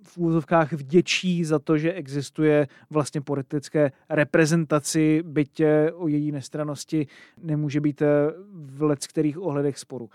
v 0.08 0.18
úzovkách 0.18 0.74
vděčí 0.74 1.46
za 1.46 1.60
to, 1.60 1.78
že 1.78 1.94
existuje 1.94 2.68
vlastně 2.90 3.22
politické 3.22 3.92
reprezentaci, 4.10 5.24
byť 5.24 5.62
o 5.94 6.08
její 6.08 6.32
nestranosti 6.32 7.08
nemůže 7.42 7.82
být 7.82 8.02
eh, 8.02 8.08
v 8.52 8.84
let 8.84 9.08
kterých 9.08 9.42
ohledech 9.42 9.78
sporu. 9.78 10.10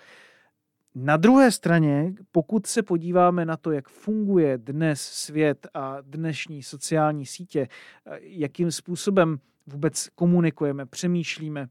Na 0.94 1.16
druhé 1.16 1.50
straně, 1.50 2.14
pokud 2.32 2.66
se 2.66 2.82
podíváme 2.82 3.44
na 3.44 3.56
to, 3.56 3.72
jak 3.72 3.88
funguje 3.88 4.58
dnes 4.58 5.00
svět 5.02 5.66
a 5.74 5.98
dnešní 6.00 6.62
sociální 6.62 7.26
sítě, 7.26 7.68
eh, 8.06 8.18
jakým 8.20 8.70
způsobem 8.70 9.38
vůbec 9.66 10.08
komunikujeme, 10.14 10.86
přemýšlíme, 10.86 11.68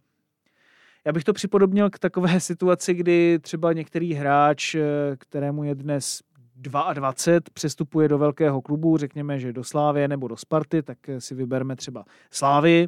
já 1.06 1.12
bych 1.12 1.24
to 1.24 1.34
připodobnil 1.34 1.90
k 1.90 2.00
takové 2.00 2.40
situaci, 2.40 2.94
kdy 2.94 3.40
třeba 3.42 3.74
některý 3.74 4.14
hráč, 4.14 4.76
eh, 4.76 4.82
kterému 5.18 5.64
je 5.64 5.76
dnes 5.76 6.22
22 6.62 7.14
přestupuje 7.54 8.08
do 8.08 8.18
velkého 8.18 8.62
klubu, 8.62 8.98
řekněme, 8.98 9.40
že 9.40 9.54
do 9.54 9.64
Slávě 9.64 10.08
nebo 10.08 10.28
do 10.28 10.38
Sparty, 10.38 10.84
tak 10.84 10.98
si 11.20 11.36
vybereme 11.36 11.76
třeba 11.76 12.06
Slávy. 12.32 12.88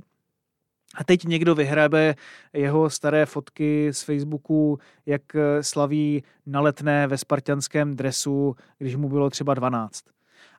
A 0.96 1.04
teď 1.04 1.24
někdo 1.24 1.56
vyhrabe 1.56 2.16
jeho 2.54 2.90
staré 2.90 3.26
fotky 3.26 3.94
z 3.94 4.04
Facebooku, 4.04 4.80
jak 5.06 5.22
slaví 5.62 6.24
na 6.46 6.62
letné 6.62 7.08
ve 7.08 7.18
spartianském 7.18 7.96
dresu, 7.96 8.56
když 8.78 8.96
mu 8.96 9.10
bylo 9.10 9.30
třeba 9.30 9.54
12. 9.54 10.06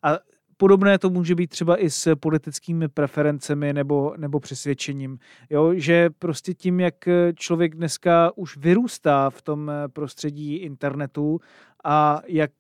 A 0.03 0.19
podobné 0.57 0.99
to 0.99 1.11
může 1.11 1.35
být 1.35 1.51
třeba 1.51 1.83
i 1.83 1.91
s 1.91 2.17
politickými 2.17 2.89
preferencemi 2.89 3.73
nebo, 3.73 4.15
nebo 4.17 4.41
přesvědčením. 4.41 5.19
Jo? 5.51 5.73
Že 5.75 6.11
prostě 6.19 6.55
tím, 6.55 6.81
jak 6.81 6.95
člověk 7.35 7.75
dneska 7.75 8.33
už 8.37 8.57
vyrůstá 8.57 9.31
v 9.31 9.43
tom 9.43 9.73
prostředí 9.93 10.57
internetu 10.57 11.41
a 11.85 12.23
jak 12.27 12.51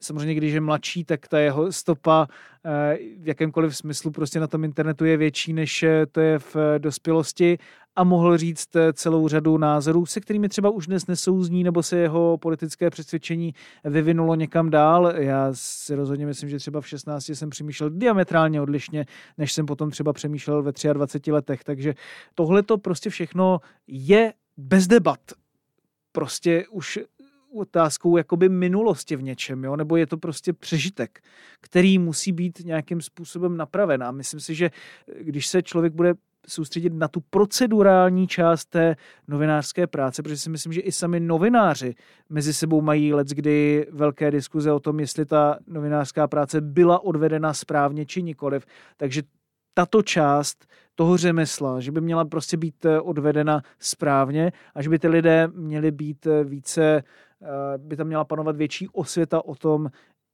samozřejmě, 0.00 0.34
když 0.34 0.54
je 0.54 0.60
mladší, 0.60 1.04
tak 1.04 1.28
ta 1.28 1.38
jeho 1.38 1.72
stopa 1.72 2.26
eh, 2.64 2.98
v 3.18 3.28
jakémkoliv 3.28 3.76
smyslu 3.76 4.10
prostě 4.10 4.40
na 4.40 4.46
tom 4.46 4.64
internetu 4.64 5.04
je 5.04 5.16
větší, 5.16 5.52
než 5.52 5.84
to 6.12 6.20
je 6.20 6.38
v 6.38 6.56
dospělosti 6.78 7.58
a 7.98 8.04
mohl 8.04 8.38
říct 8.38 8.68
celou 8.92 9.28
řadu 9.28 9.58
názorů, 9.58 10.06
se 10.06 10.20
kterými 10.20 10.48
třeba 10.48 10.70
už 10.70 10.86
dnes 10.86 11.06
nesouzní, 11.06 11.64
nebo 11.64 11.82
se 11.82 11.98
jeho 11.98 12.38
politické 12.38 12.90
přesvědčení 12.90 13.54
vyvinulo 13.84 14.34
někam 14.34 14.70
dál. 14.70 15.12
Já 15.16 15.48
si 15.52 15.94
rozhodně 15.94 16.26
myslím, 16.26 16.48
že 16.48 16.58
třeba 16.58 16.80
v 16.80 16.88
16 16.88 17.28
jsem 17.28 17.50
přemýšlel 17.50 17.90
diametrálně 17.90 18.60
odlišně, 18.60 19.06
než 19.38 19.52
jsem 19.52 19.66
potom 19.66 19.90
třeba 19.90 20.12
přemýšlel 20.12 20.62
ve 20.62 20.72
23 20.92 21.32
letech. 21.32 21.64
Takže 21.64 21.94
tohle 22.34 22.62
to 22.62 22.78
prostě 22.78 23.10
všechno 23.10 23.60
je 23.86 24.32
bez 24.56 24.86
debat. 24.86 25.20
Prostě 26.12 26.64
už 26.70 26.98
otázkou 27.54 28.16
jakoby 28.16 28.48
minulosti 28.48 29.16
v 29.16 29.22
něčem, 29.22 29.64
jo? 29.64 29.76
nebo 29.76 29.96
je 29.96 30.06
to 30.06 30.16
prostě 30.16 30.52
přežitek, 30.52 31.20
který 31.60 31.98
musí 31.98 32.32
být 32.32 32.60
nějakým 32.64 33.00
způsobem 33.00 33.56
napraven. 33.56 34.02
A 34.02 34.10
myslím 34.10 34.40
si, 34.40 34.54
že 34.54 34.70
když 35.20 35.46
se 35.46 35.62
člověk 35.62 35.92
bude 35.92 36.14
soustředit 36.48 36.92
na 36.92 37.08
tu 37.08 37.20
procedurální 37.30 38.26
část 38.26 38.64
té 38.64 38.96
novinářské 39.28 39.86
práce, 39.86 40.22
protože 40.22 40.36
si 40.36 40.50
myslím, 40.50 40.72
že 40.72 40.80
i 40.80 40.92
sami 40.92 41.20
novináři 41.20 41.94
mezi 42.28 42.54
sebou 42.54 42.80
mají 42.80 43.14
let, 43.14 43.28
kdy 43.28 43.86
velké 43.92 44.30
diskuze 44.30 44.72
o 44.72 44.80
tom, 44.80 45.00
jestli 45.00 45.24
ta 45.24 45.58
novinářská 45.66 46.28
práce 46.28 46.60
byla 46.60 47.04
odvedena 47.04 47.54
správně 47.54 48.06
či 48.06 48.22
nikoliv. 48.22 48.66
Takže 48.96 49.22
tato 49.74 50.02
část 50.02 50.66
toho 50.94 51.16
řemesla, 51.16 51.80
že 51.80 51.92
by 51.92 52.00
měla 52.00 52.24
prostě 52.24 52.56
být 52.56 52.86
odvedena 53.02 53.62
správně 53.78 54.52
a 54.74 54.82
že 54.82 54.90
by 54.90 54.98
ty 54.98 55.08
lidé 55.08 55.48
měli 55.54 55.90
být 55.90 56.26
více 56.44 57.02
Eh, 57.42 57.78
by 57.78 57.96
tam 57.96 58.06
měla 58.06 58.24
panovat 58.24 58.56
větší 58.56 58.88
osvěta 58.88 59.44
o 59.44 59.54
tom, 59.54 59.88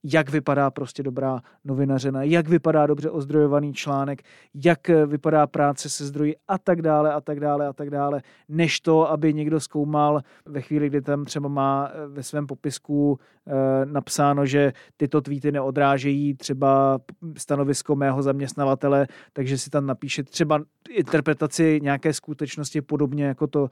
jak 0.04 0.30
vypadá 0.30 0.70
prostě 0.70 1.02
dobrá 1.02 1.40
novinařena, 1.64 2.22
jak 2.22 2.48
vypadá 2.48 2.86
dobře 2.86 3.10
ozdrojovaný 3.10 3.72
článek, 3.72 4.22
jak 4.54 4.88
vypadá 4.88 5.46
práce 5.46 5.88
se 5.88 6.06
zdroji 6.06 6.36
a 6.48 6.58
tak 6.58 6.82
dále 6.82 7.12
a 7.12 7.20
tak 7.20 7.40
dále 7.40 7.66
a 7.66 7.72
tak 7.72 7.90
dále, 7.90 8.22
než 8.48 8.80
to, 8.80 9.10
aby 9.10 9.34
někdo 9.34 9.60
zkoumal 9.60 10.20
ve 10.46 10.60
chvíli, 10.60 10.88
kdy 10.88 11.00
tam 11.00 11.24
třeba 11.24 11.48
má 11.48 11.90
eh, 11.90 12.06
ve 12.06 12.22
svém 12.22 12.46
popisku 12.46 13.18
eh, 13.46 13.52
napsáno, 13.86 14.46
že 14.46 14.72
tyto 14.96 15.20
tweety 15.20 15.52
neodrážejí 15.52 16.34
třeba 16.34 16.98
stanovisko 17.36 17.96
mého 17.96 18.22
zaměstnavatele, 18.22 19.06
takže 19.32 19.58
si 19.58 19.70
tam 19.70 19.86
napíše 19.86 20.22
třeba 20.22 20.60
interpretaci 20.90 21.80
nějaké 21.82 22.12
skutečnosti 22.12 22.80
podobně, 22.80 23.24
jako 23.24 23.46
to 23.46 23.68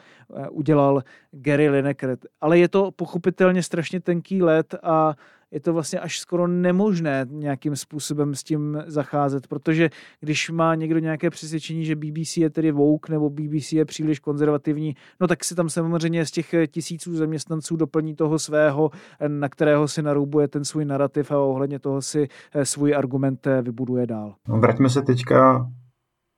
udělal 0.51 1.03
Gary 1.33 1.69
Lineker. 1.69 2.17
Ale 2.41 2.59
je 2.59 2.69
to 2.69 2.91
pochopitelně 2.91 3.63
strašně 3.63 4.01
tenký 4.01 4.43
let 4.43 4.75
a 4.83 5.15
je 5.53 5.61
to 5.61 5.73
vlastně 5.73 6.01
až 6.01 6.19
skoro 6.19 6.47
nemožné 6.47 7.27
nějakým 7.31 7.77
způsobem 7.77 8.35
s 8.35 8.43
tím 8.43 8.83
zacházet, 8.87 9.47
protože 9.47 9.91
když 10.21 10.51
má 10.51 10.75
někdo 10.75 10.99
nějaké 10.99 11.31
přesvědčení, 11.31 11.85
že 11.85 11.97
BBC 11.97 12.37
je 12.37 12.51
tedy 12.51 12.73
woke 12.73 13.13
nebo 13.13 13.31
BBC 13.31 13.73
je 13.73 13.85
příliš 13.85 14.19
konzervativní, 14.19 14.97
no 15.21 15.27
tak 15.27 15.45
si 15.45 15.55
tam 15.55 15.69
samozřejmě 15.69 16.27
z 16.27 16.31
těch 16.31 16.55
tisíců 16.71 17.17
zaměstnanců 17.17 17.77
doplní 17.77 18.15
toho 18.15 18.39
svého, 18.39 18.91
na 19.29 19.49
kterého 19.49 19.89
si 19.89 20.03
naroubuje 20.03 20.49
ten 20.49 20.65
svůj 20.65 20.85
narrativ 20.85 21.31
a 21.31 21.39
ohledně 21.39 21.79
toho 21.79 22.03
si 22.03 22.29
eh, 22.55 22.65
svůj 22.65 22.95
argument 22.95 23.47
eh, 23.47 23.63
vybuduje 23.63 24.07
dál. 24.07 24.35
No, 24.49 24.59
vraťme 24.59 24.91
se 24.91 25.03
teďka 25.03 25.67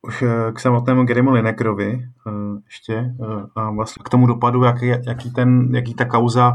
už 0.06 0.22
eh, 0.22 0.52
k 0.52 0.60
samotnému 0.60 1.04
Garymu 1.04 1.30
Linekerovi 1.30 2.04
ještě 2.64 3.14
a 3.56 3.70
vlastně 3.70 4.02
k 4.04 4.08
tomu 4.08 4.26
dopadu, 4.26 4.64
jaký, 4.64 4.86
jaký, 4.86 5.30
ten, 5.30 5.74
jaký 5.74 5.94
ta 5.94 6.04
kauza 6.04 6.52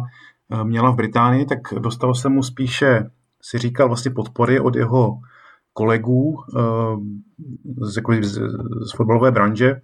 měla 0.63 0.91
v 0.91 0.95
Británii, 0.95 1.45
tak 1.45 1.59
dostalo 1.79 2.15
se 2.15 2.29
mu 2.29 2.43
spíše, 2.43 3.09
si 3.41 3.57
říkal, 3.57 3.87
vlastně 3.87 4.11
podpory 4.11 4.59
od 4.59 4.75
jeho 4.75 5.19
kolegů 5.73 6.43
eh, 6.57 6.61
z, 7.81 8.01
z, 8.21 8.39
z 8.87 8.91
fotbalové 8.95 9.31
branže. 9.31 9.81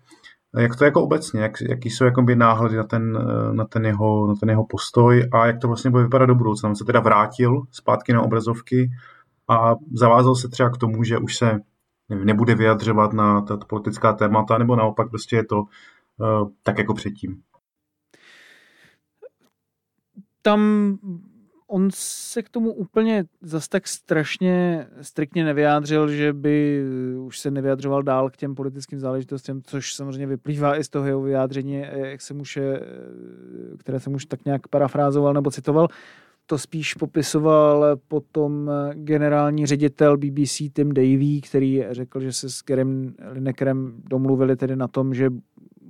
Jak 0.57 0.75
to 0.75 0.85
jako 0.85 1.03
obecně, 1.03 1.41
jak, 1.41 1.51
jaký 1.69 1.89
jsou 1.89 2.05
jakoby 2.05 2.35
náhledy 2.35 2.75
na 2.75 2.83
ten, 2.83 3.17
eh, 3.21 3.53
na, 3.53 3.65
ten 3.65 3.85
jeho, 3.85 4.27
na 4.27 4.35
ten 4.35 4.49
jeho 4.49 4.65
postoj 4.65 5.29
a 5.31 5.45
jak 5.47 5.59
to 5.59 5.67
vlastně 5.67 5.91
bude 5.91 6.03
vypadat 6.03 6.25
do 6.25 6.35
budoucna. 6.35 6.69
On 6.69 6.75
se 6.75 6.85
teda 6.85 6.99
vrátil 6.99 7.61
zpátky 7.71 8.13
na 8.13 8.21
obrazovky 8.21 8.91
a 9.49 9.75
zavázal 9.93 10.35
se 10.35 10.47
třeba 10.49 10.69
k 10.69 10.77
tomu, 10.77 11.03
že 11.03 11.17
už 11.17 11.37
se 11.37 11.59
nebude 12.09 12.55
vyjadřovat 12.55 13.13
na 13.13 13.41
ta 13.41 13.57
politická 13.57 14.13
témata, 14.13 14.57
nebo 14.57 14.75
naopak 14.75 15.09
prostě 15.09 15.35
je 15.35 15.45
to 15.45 15.57
uh, 15.57 16.49
tak 16.63 16.77
jako 16.77 16.93
předtím 16.93 17.41
tam 20.45 20.97
on 21.67 21.89
se 21.93 22.43
k 22.43 22.49
tomu 22.49 22.73
úplně 22.73 23.25
zas 23.41 23.67
tak 23.67 23.87
strašně 23.87 24.87
striktně 25.01 25.43
nevyjádřil, 25.43 26.09
že 26.09 26.33
by 26.33 26.83
už 27.19 27.39
se 27.39 27.51
nevyjadřoval 27.51 28.03
dál 28.03 28.29
k 28.29 28.37
těm 28.37 28.55
politickým 28.55 28.99
záležitostem, 28.99 29.61
což 29.63 29.93
samozřejmě 29.93 30.27
vyplývá 30.27 30.77
i 30.77 30.83
z 30.83 30.89
toho 30.89 31.05
jeho 31.05 31.21
vyjádření, 31.21 31.83
jak 31.93 32.21
se 32.21 32.33
muž, 32.33 32.59
které 33.77 33.99
jsem 33.99 34.13
už 34.13 34.25
tak 34.25 34.45
nějak 34.45 34.67
parafrázoval 34.67 35.33
nebo 35.33 35.51
citoval. 35.51 35.87
To 36.45 36.57
spíš 36.57 36.93
popisoval 36.93 37.97
potom 38.07 38.71
generální 38.93 39.65
ředitel 39.65 40.17
BBC 40.17 40.57
Tim 40.73 40.93
Davy, 40.93 41.41
který 41.41 41.83
řekl, 41.91 42.19
že 42.19 42.33
se 42.33 42.49
s 42.49 42.61
Kerem 42.61 43.13
Linekerem 43.31 43.93
domluvili 44.09 44.55
tedy 44.55 44.75
na 44.75 44.87
tom, 44.87 45.13
že 45.13 45.29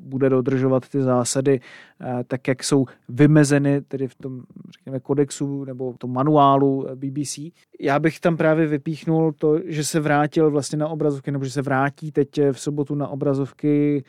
bude 0.06 0.30
dodržovat 0.30 0.90
ty 0.90 1.02
zásady 1.02 1.60
eh, 2.02 2.24
tak, 2.28 2.48
jak 2.48 2.64
jsou 2.64 2.86
vymezeny 3.10 3.82
tedy 3.82 4.08
v 4.08 4.16
tom, 4.16 4.42
řekněme, 4.78 5.00
kodexu 5.00 5.66
nebo 5.66 5.92
v 5.92 5.98
tom 5.98 6.14
manuálu 6.14 6.88
BBC. 6.96 7.40
Já 7.80 8.00
bych 8.00 8.20
tam 8.20 8.38
právě 8.38 8.68
vypíchnul 8.68 9.32
to, 9.32 9.60
že 9.66 9.84
se 9.84 10.00
vrátil 10.00 10.52
vlastně 10.52 10.78
na 10.78 10.88
obrazovky, 10.88 11.32
nebo 11.32 11.46
že 11.46 11.52
se 11.52 11.62
vrátí 11.62 12.12
teď 12.12 12.42
v 12.52 12.60
sobotu 12.60 12.96
na 12.96 13.08
obrazovky 13.08 14.04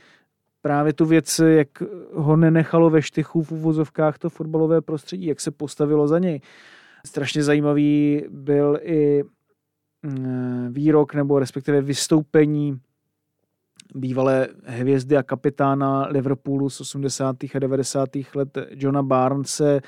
právě 0.67 0.93
tu 0.93 1.05
věc, 1.05 1.41
jak 1.47 1.69
ho 2.15 2.37
nenechalo 2.37 2.91
ve 2.91 3.03
štychu 3.03 3.43
v 3.43 3.53
uvozovkách 3.53 4.19
to 4.19 4.31
fotbalové 4.31 4.81
prostředí, 4.81 5.27
jak 5.27 5.41
se 5.41 5.51
postavilo 5.51 6.09
za 6.09 6.19
něj. 6.19 6.41
strašně 7.07 7.43
zajímavý 7.43 8.25
byl 8.29 8.79
i 8.83 9.25
mm, 10.03 10.69
výrok 10.73 11.15
nebo 11.15 11.39
respektive 11.39 11.81
vystoupení 11.81 12.81
bývalé 13.97 14.49
hvězdy 14.65 15.17
a 15.17 15.23
kapitána 15.23 16.07
Liverpoolu 16.11 16.71
z 16.71 16.81
80. 16.81 17.37
a 17.55 17.59
90. 17.59 18.09
let 18.35 18.59
Johna 18.71 19.03
Barnese, 19.03 19.81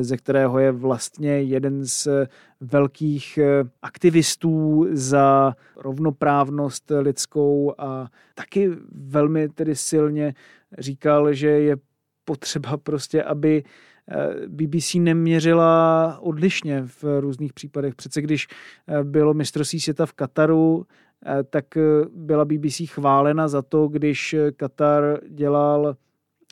ze 0.00 0.16
kterého 0.16 0.58
je 0.58 0.72
vlastně 0.72 1.42
jeden 1.42 1.84
z 1.84 2.08
velkých 2.60 3.38
aktivistů 3.82 4.86
za 4.90 5.54
rovnoprávnost 5.76 6.92
lidskou 7.00 7.74
a 7.78 8.08
taky 8.34 8.70
velmi 8.92 9.48
tedy 9.48 9.76
silně 9.76 10.34
říkal, 10.78 11.32
že 11.32 11.48
je 11.48 11.76
potřeba 12.24 12.76
prostě, 12.76 13.22
aby 13.22 13.62
BBC 14.46 14.94
neměřila 14.94 16.18
odlišně 16.20 16.82
v 17.02 17.20
různých 17.20 17.52
případech. 17.52 17.94
Přece 17.94 18.22
když 18.22 18.46
bylo 19.02 19.34
mistrovství 19.34 19.80
světa 19.80 20.06
v 20.06 20.12
Kataru, 20.12 20.86
Eh, 20.86 21.05
tak 21.50 21.76
eh, 21.76 21.80
byla 22.14 22.44
BBC 22.44 22.80
chválena 22.86 23.48
za 23.48 23.62
to, 23.62 23.88
když 23.88 24.34
eh, 24.34 24.52
Katar 24.52 25.20
dělal 25.28 25.96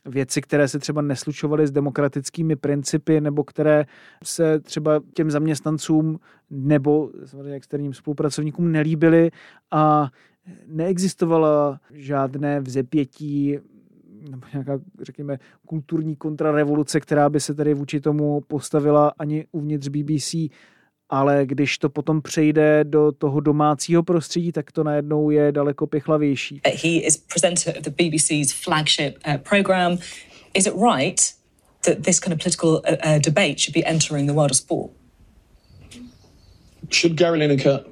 věci, 0.07 0.41
které 0.43 0.69
se 0.69 0.79
třeba 0.79 1.03
neslučovaly 1.03 1.67
s 1.67 1.71
demokratickými 1.71 2.57
principy 2.57 3.21
nebo 3.21 3.45
které 3.45 3.87
se 4.25 4.61
třeba 4.61 5.01
těm 5.15 5.31
zaměstnancům 5.31 6.19
nebo 6.51 7.11
externím 7.53 7.95
spolupracovníkům 7.95 8.73
nelíbily 8.73 9.31
a 9.71 10.11
neexistovala 10.67 11.81
žádné 11.93 12.61
vzepětí 12.61 13.59
nebo 14.31 14.47
nějaká, 14.53 14.79
řekněme, 15.03 15.39
kulturní 15.67 16.17
kontrarevoluce, 16.17 17.01
která 17.01 17.31
by 17.31 17.41
se 17.41 17.55
tady 17.55 17.75
vůči 17.75 18.01
tomu 18.01 18.41
postavila 18.41 19.13
ani 19.19 19.47
uvnitř 19.53 19.89
BBC 19.89 20.35
ale 21.15 21.47
když 21.47 21.79
to 21.79 21.89
potom 21.89 22.23
přejde 22.23 22.85
do 22.85 23.13
toho 23.13 23.41
domácího 23.41 24.03
prostředí, 24.03 24.53
tak 24.53 24.73
to 24.73 24.85
najednou 24.85 25.31
je 25.31 25.53
daleko 25.53 25.87
pichlavější. 25.87 26.61
He 26.65 26.89
is 26.89 27.17
presenter 27.17 27.79
of 27.79 27.85
the 27.85 27.91
BBC's 27.91 28.53
flagship 28.53 29.19
uh, 29.29 29.37
program. 29.37 29.99
Is 30.55 30.67
it 30.67 30.75
right 30.95 31.21
that 31.85 32.03
this 32.03 32.21
kind 32.21 32.35
of 32.35 32.39
political 32.43 32.71
uh, 32.71 32.97
uh, 33.05 33.19
debate 33.19 33.59
should 33.59 33.75
be 33.75 33.85
entering 33.87 34.27
the 34.29 34.35
world 34.35 34.51
of 34.51 34.57
sport? 34.57 34.91
Should 36.91 37.17
Gary 37.17 37.39
Lineker, 37.39 37.85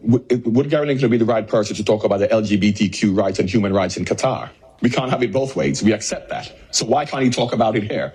would 0.44 0.70
Gary 0.70 0.86
Lineker 0.86 1.10
be 1.10 1.18
the 1.18 1.34
right 1.34 1.48
person 1.48 1.76
to 1.76 1.84
talk 1.84 2.04
about 2.04 2.18
the 2.20 2.28
LGBTQ 2.28 3.16
rights 3.24 3.38
and 3.40 3.54
human 3.54 3.72
rights 3.72 3.96
in 3.96 4.04
Qatar? 4.04 4.48
We 4.82 4.90
can't 4.90 5.10
have 5.10 5.24
it 5.24 5.32
both 5.32 5.56
ways. 5.56 5.82
We 5.82 5.94
accept 5.94 6.28
that. 6.28 6.52
So 6.70 6.84
why 6.86 7.04
can't 7.04 7.22
he 7.22 7.30
talk 7.30 7.52
about 7.54 7.76
it 7.76 7.84
here? 7.92 8.12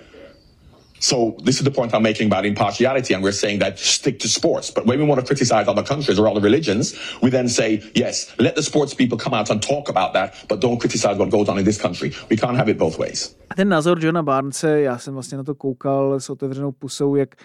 So 1.00 1.36
this 1.44 1.58
is 1.58 1.64
the 1.64 1.72
point 1.72 1.94
I'm 1.94 2.04
making 2.04 2.28
about 2.28 2.46
impartiality, 2.46 3.14
and 3.14 3.24
we're 3.24 3.32
saying 3.32 3.60
that 3.60 3.80
stick 3.80 4.20
to 4.20 4.28
sports. 4.28 4.72
But 4.72 4.86
when 4.86 5.00
we 5.00 5.06
want 5.06 5.20
to 5.22 5.26
criticize 5.26 5.68
other 5.68 5.84
countries 5.84 6.20
or 6.20 6.28
other 6.28 6.42
religions, 6.42 6.96
we 7.22 7.30
then 7.30 7.50
say, 7.50 7.82
yes, 7.94 8.34
let 8.40 8.56
the 8.56 8.64
sports 8.64 8.94
people 8.94 9.18
come 9.18 9.38
out 9.38 9.50
and 9.50 9.62
talk 9.62 9.90
about 9.90 10.14
that, 10.14 10.34
but 10.50 10.62
don't 10.62 10.80
criticize 10.80 11.18
what 11.18 11.30
goes 11.30 11.50
on 11.50 11.58
in 11.60 11.66
this 11.66 11.82
country. 11.82 12.12
We 12.30 12.38
can't 12.38 12.58
have 12.58 12.72
it 12.72 12.78
both 12.78 12.98
ways. 12.98 13.36
Ten 13.56 13.70
názor 13.70 14.00
Johna 14.04 14.24
Barnese, 14.24 14.82
já 14.82 14.98
jsem 14.98 15.14
vlastně 15.14 15.38
na 15.38 15.44
to 15.44 15.56
koukal 15.56 16.20
s 16.20 16.30
otevřenou 16.30 16.72
pusou, 16.72 17.16
jak 17.16 17.36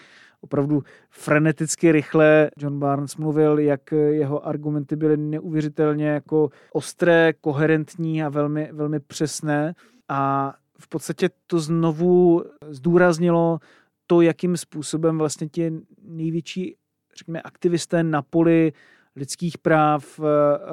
opravdu 0.41 0.83
freneticky 1.09 1.91
rychle 1.91 2.51
John 2.57 2.79
Barnes 2.79 3.15
mluvil, 3.15 3.59
jak 3.59 3.91
jeho 3.91 4.47
argumenty 4.47 4.95
byly 4.95 5.17
neuvěřitelně 5.17 6.07
jako 6.07 6.49
ostré, 6.73 7.33
koherentní 7.41 8.23
a 8.23 8.29
velmi, 8.29 8.69
velmi 8.71 8.99
přesné. 8.99 9.73
A 10.09 10.53
v 10.83 10.87
podstatě 10.87 11.29
to 11.47 11.59
znovu 11.59 12.43
zdůraznilo 12.69 13.59
to, 14.07 14.21
jakým 14.21 14.57
způsobem 14.57 15.17
vlastně 15.17 15.49
ti 15.49 15.71
největší, 16.01 16.75
řekněme, 17.17 17.41
aktivisté 17.41 18.03
na 18.03 18.21
poli 18.21 18.73
lidských 19.15 19.57
práv, 19.57 20.19
eh, 20.19 20.23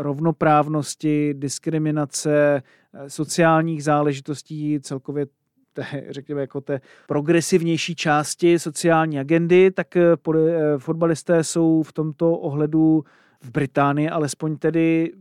rovnoprávnosti, 0.02 1.34
diskriminace, 1.34 2.62
eh, 2.94 3.10
sociálních 3.10 3.84
záležitostí, 3.84 4.80
celkově 4.80 5.26
té, 5.72 5.86
řekněme, 6.10 6.40
jako 6.40 6.60
té 6.60 6.80
progresivnější 7.08 7.94
části 7.94 8.58
sociální 8.58 9.18
agendy, 9.18 9.70
tak 9.70 9.96
eh, 9.96 10.16
fotbalisté 10.78 11.44
jsou 11.44 11.82
v 11.82 11.92
tomto 11.92 12.32
ohledu 12.32 13.04
v 13.42 13.50
Británii 13.50 14.08
alespoň 14.08 14.56
tedy 14.56 15.12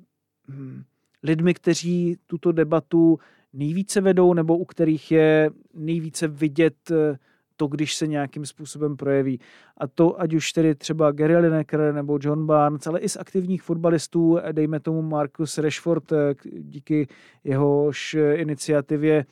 hm, 0.47 0.83
lidmi, 1.23 1.53
kteří 1.53 2.17
tuto 2.27 2.51
debatu 2.51 3.19
nejvíce 3.53 4.01
vedou 4.01 4.33
nebo 4.33 4.57
u 4.57 4.65
kterých 4.65 5.11
je 5.11 5.51
nejvíce 5.73 6.27
vidět 6.27 6.91
eh, 6.91 7.17
to, 7.55 7.67
když 7.67 7.95
se 7.95 8.07
nějakým 8.07 8.45
způsobem 8.45 8.97
projeví. 8.97 9.39
A 9.77 9.87
to 9.87 10.21
ať 10.21 10.33
už 10.33 10.53
tedy 10.53 10.75
třeba 10.75 11.11
Gary 11.11 11.37
Lineker 11.37 11.93
nebo 11.93 12.19
John 12.21 12.45
Barnes, 12.45 12.87
ale 12.87 12.99
i 12.99 13.09
z 13.09 13.17
aktivních 13.17 13.63
fotbalistů, 13.63 14.37
eh, 14.37 14.53
dejme 14.53 14.79
tomu 14.79 15.01
Marcus 15.01 15.57
Rashford, 15.57 16.11
eh, 16.11 16.35
díky 16.59 17.07
jehož 17.43 18.17
iniciativě 18.33 19.25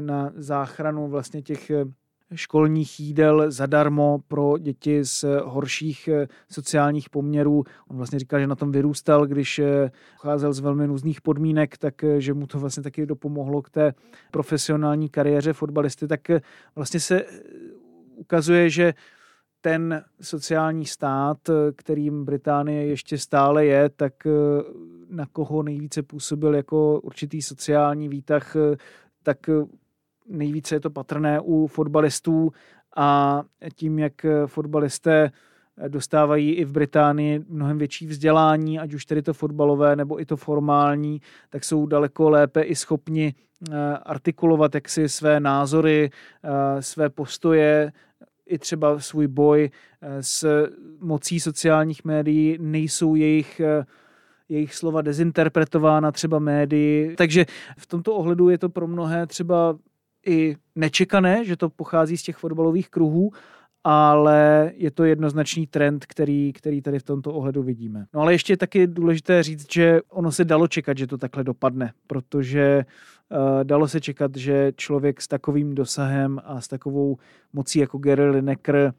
na 0.00 0.32
záchranu 0.36 1.08
vlastně 1.08 1.42
těch 1.42 1.70
školních 2.34 3.00
jídel 3.00 3.50
zadarmo 3.50 4.18
pro 4.28 4.58
děti 4.58 5.04
z 5.04 5.24
horších 5.44 6.08
eh, 6.08 6.28
sociálních 6.50 7.10
poměrů. 7.10 7.64
On 7.88 7.96
vlastně 7.96 8.18
říkal, 8.18 8.40
že 8.40 8.46
na 8.46 8.54
tom 8.54 8.72
vyrůstal, 8.72 9.26
když 9.26 9.58
eh, 9.58 9.90
pocházel 10.16 10.52
z 10.52 10.60
velmi 10.60 10.86
různých 10.86 11.20
podmínek, 11.20 11.78
tak 11.78 12.04
eh, 12.04 12.34
mu 12.34 12.46
to 12.46 12.58
vlastně 12.58 12.82
taky 12.82 13.06
dopomohlo 13.06 13.62
k 13.62 13.70
té 13.70 13.94
profesionální 14.30 15.08
kariéře 15.08 15.52
fotbalisty, 15.52 16.08
tak 16.08 16.20
vlastně 16.76 17.00
se 17.00 17.24
ukazuje, 18.16 18.70
že 18.70 18.94
ten 19.60 20.04
sociální 20.20 20.86
stát, 20.86 21.38
kterým 21.76 22.24
Británie 22.24 22.86
ještě 22.86 23.18
stále 23.18 23.66
je, 23.66 23.88
tak 23.88 24.12
na 25.08 25.26
koho 25.26 25.62
nejvíce 25.62 26.02
působil 26.02 26.54
jako 26.54 27.00
určitý 27.00 27.42
sociální 27.42 28.08
výtah, 28.08 28.56
tak 29.22 29.38
nejvíce 30.28 30.74
je 30.74 30.80
to 30.80 30.90
patrné 30.90 31.40
u 31.40 31.66
fotbalistů 31.66 32.52
a 32.96 33.42
tím, 33.74 33.98
jak 33.98 34.12
fotbalisté 34.46 35.30
dostávají 35.88 36.52
i 36.52 36.64
v 36.64 36.72
Británii 36.72 37.44
mnohem 37.48 37.78
větší 37.78 38.06
vzdělání, 38.06 38.78
ať 38.78 38.94
už 38.94 39.06
tedy 39.06 39.22
to 39.22 39.34
fotbalové 39.34 39.96
nebo 39.96 40.20
i 40.20 40.26
to 40.26 40.36
formální, 40.36 41.20
tak 41.50 41.64
jsou 41.64 41.86
daleko 41.86 42.30
lépe 42.30 42.62
i 42.62 42.74
schopni 42.74 43.34
eh, 43.70 43.74
artikulovat 44.02 44.74
jaksi 44.74 45.08
své 45.08 45.40
názory, 45.40 46.10
eh, 46.44 46.82
své 46.82 47.10
postoje, 47.10 47.92
i 48.46 48.58
třeba 48.58 48.98
svůj 48.98 49.26
boj 49.26 49.70
eh, 50.02 50.22
s 50.22 50.68
mocí 51.00 51.40
sociálních 51.40 52.04
médií, 52.04 52.58
nejsou 52.60 53.14
jejich 53.14 53.60
jejich 54.48 54.74
slova 54.74 55.02
dezinterpretována 55.02 56.12
třeba 56.12 56.38
médii. 56.38 57.16
Takže 57.16 57.46
v 57.78 57.86
tomto 57.86 58.14
ohledu 58.14 58.48
je 58.48 58.58
to 58.58 58.68
pro 58.68 58.86
mnohé 58.86 59.26
třeba 59.26 59.76
i 60.26 60.56
nečekané, 60.74 61.44
že 61.44 61.56
to 61.56 61.70
pochází 61.70 62.16
z 62.16 62.22
těch 62.22 62.36
fotbalových 62.36 62.88
kruhů, 62.88 63.32
ale 63.84 64.72
je 64.74 64.90
to 64.90 65.04
jednoznačný 65.04 65.66
trend, 65.66 66.06
který, 66.06 66.52
který 66.52 66.82
tady 66.82 66.98
v 66.98 67.02
tomto 67.02 67.32
ohledu 67.32 67.62
vidíme. 67.62 68.06
No 68.14 68.20
ale 68.20 68.34
ještě 68.34 68.56
taky 68.56 68.86
důležité 68.86 69.42
říct, 69.42 69.72
že 69.72 70.00
ono 70.08 70.32
se 70.32 70.44
dalo 70.44 70.68
čekat, 70.68 70.98
že 70.98 71.06
to 71.06 71.18
takhle 71.18 71.44
dopadne, 71.44 71.92
protože 72.06 72.84
uh, 73.28 73.64
dalo 73.64 73.88
se 73.88 74.00
čekat, 74.00 74.36
že 74.36 74.72
člověk 74.76 75.20
s 75.20 75.28
takovým 75.28 75.74
dosahem 75.74 76.40
a 76.44 76.60
s 76.60 76.68
takovou 76.68 77.16
mocí 77.52 77.78
jako 77.78 77.98
Gary 77.98 78.30
Lineker 78.30 78.92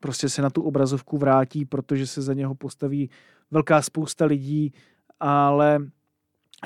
prostě 0.00 0.28
se 0.28 0.42
na 0.42 0.50
tu 0.50 0.62
obrazovku 0.62 1.18
vrátí, 1.18 1.64
protože 1.64 2.06
se 2.06 2.22
za 2.22 2.34
něho 2.34 2.54
postaví 2.54 3.10
velká 3.50 3.82
spousta 3.82 4.24
lidí, 4.24 4.72
ale 5.20 5.78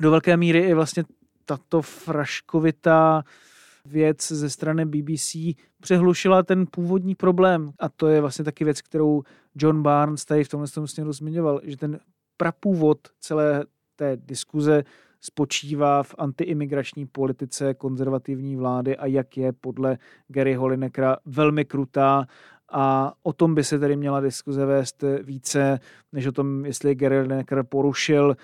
do 0.00 0.10
velké 0.10 0.36
míry 0.36 0.58
i 0.58 0.74
vlastně 0.74 1.04
tato 1.44 1.82
fraškovitá 1.82 3.24
věc 3.88 4.32
ze 4.32 4.50
strany 4.50 4.84
BBC 4.84 5.36
přehlušila 5.80 6.42
ten 6.42 6.66
původní 6.66 7.14
problém. 7.14 7.70
A 7.78 7.88
to 7.88 8.06
je 8.06 8.20
vlastně 8.20 8.44
taky 8.44 8.64
věc, 8.64 8.82
kterou 8.82 9.22
John 9.54 9.82
Barnes 9.82 10.24
tady 10.24 10.44
v 10.44 10.48
tomhle 10.48 10.68
směru 10.86 11.12
zmiňoval, 11.12 11.60
že 11.64 11.76
ten 11.76 12.00
prapůvod 12.36 12.98
celé 13.20 13.64
té 13.96 14.16
diskuze 14.16 14.84
spočívá 15.20 16.02
v 16.02 16.14
antiimigrační 16.18 17.06
politice 17.06 17.74
konzervativní 17.74 18.56
vlády 18.56 18.96
a 18.96 19.06
jak 19.06 19.36
je 19.36 19.52
podle 19.52 19.98
Gary 20.28 20.54
Holinekra 20.54 21.16
velmi 21.24 21.64
krutá 21.64 22.26
a 22.72 23.12
o 23.22 23.32
tom 23.32 23.54
by 23.54 23.64
se 23.64 23.78
tedy 23.78 23.96
měla 23.96 24.20
diskuze 24.20 24.66
vést 24.66 25.04
více, 25.22 25.80
než 26.12 26.26
o 26.26 26.32
tom, 26.32 26.64
jestli 26.64 26.94
Gary 26.94 27.20
Lineker 27.20 27.62
porušil 27.62 28.36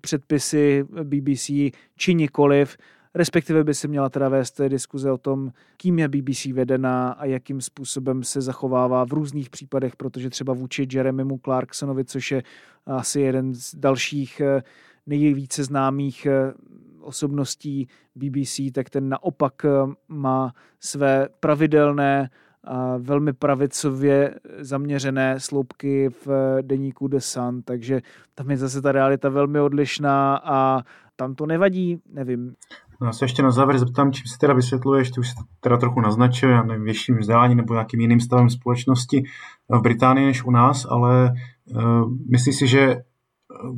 předpisy 0.00 0.84
BBC 1.02 1.50
či 1.96 2.14
nikoliv 2.14 2.76
respektive 3.16 3.64
by 3.64 3.74
se 3.74 3.88
měla 3.88 4.08
teda 4.08 4.28
vést 4.28 4.60
diskuze 4.68 5.12
o 5.12 5.18
tom, 5.18 5.52
kým 5.76 5.98
je 5.98 6.08
BBC 6.08 6.44
vedená 6.44 7.10
a 7.10 7.24
jakým 7.24 7.60
způsobem 7.60 8.22
se 8.22 8.40
zachovává 8.40 9.04
v 9.04 9.12
různých 9.12 9.50
případech, 9.50 9.96
protože 9.96 10.30
třeba 10.30 10.52
vůči 10.52 10.88
Jeremymu 10.92 11.38
Clarksonovi, 11.44 12.04
což 12.04 12.30
je 12.30 12.42
asi 12.86 13.20
jeden 13.20 13.54
z 13.54 13.74
dalších 13.74 14.40
eh, 14.40 14.62
nejvíce 15.06 15.64
známých 15.64 16.26
eh, 16.26 16.52
osobností 17.00 17.88
BBC, 18.14 18.60
tak 18.72 18.90
ten 18.90 19.08
naopak 19.08 19.64
eh, 19.64 19.68
má 20.08 20.52
své 20.80 21.28
pravidelné 21.40 22.30
a 22.64 22.96
velmi 22.96 23.32
pravicově 23.32 24.34
zaměřené 24.58 25.40
sloupky 25.40 26.08
v 26.26 26.56
deníku 26.62 27.08
The 27.08 27.18
Sun, 27.18 27.62
takže 27.62 28.02
tam 28.34 28.50
je 28.50 28.56
zase 28.56 28.82
ta 28.82 28.92
realita 28.92 29.28
velmi 29.28 29.60
odlišná 29.60 30.40
a 30.44 30.82
tam 31.16 31.34
to 31.34 31.46
nevadí, 31.46 32.00
nevím. 32.12 32.54
No, 33.00 33.06
já 33.06 33.12
se 33.12 33.24
ještě 33.24 33.42
na 33.42 33.50
závěr 33.50 33.78
zeptám, 33.78 34.12
čím 34.12 34.26
si 34.26 34.38
teda 34.38 34.54
vysvětluješ, 34.54 35.10
ty 35.10 35.20
už 35.20 35.28
teda 35.60 35.76
trochu 35.76 36.00
naznačil, 36.00 36.50
já 36.50 36.62
nevím, 36.62 36.84
větším 36.84 37.18
vzdělání 37.18 37.54
nebo 37.54 37.74
nějakým 37.74 38.00
jiným 38.00 38.20
stavem 38.20 38.50
společnosti 38.50 39.24
v 39.68 39.80
Británii 39.80 40.26
než 40.26 40.44
u 40.44 40.50
nás, 40.50 40.86
ale 40.90 41.32
uh, 41.64 42.10
myslíš 42.30 42.56
si, 42.56 42.66
že 42.66 42.96
uh, 42.96 43.76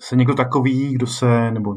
se 0.00 0.16
někdo 0.16 0.34
takový, 0.34 0.94
kdo 0.94 1.06
se, 1.06 1.50
nebo 1.50 1.74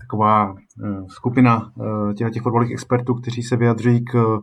taková 0.00 0.52
uh, 0.52 1.06
skupina 1.08 1.72
uh, 1.74 2.12
těch, 2.14 2.30
těch 2.30 2.42
fotbalových 2.42 2.72
expertů, 2.72 3.14
kteří 3.14 3.42
se 3.42 3.56
vyjadřují 3.56 4.04
k, 4.04 4.38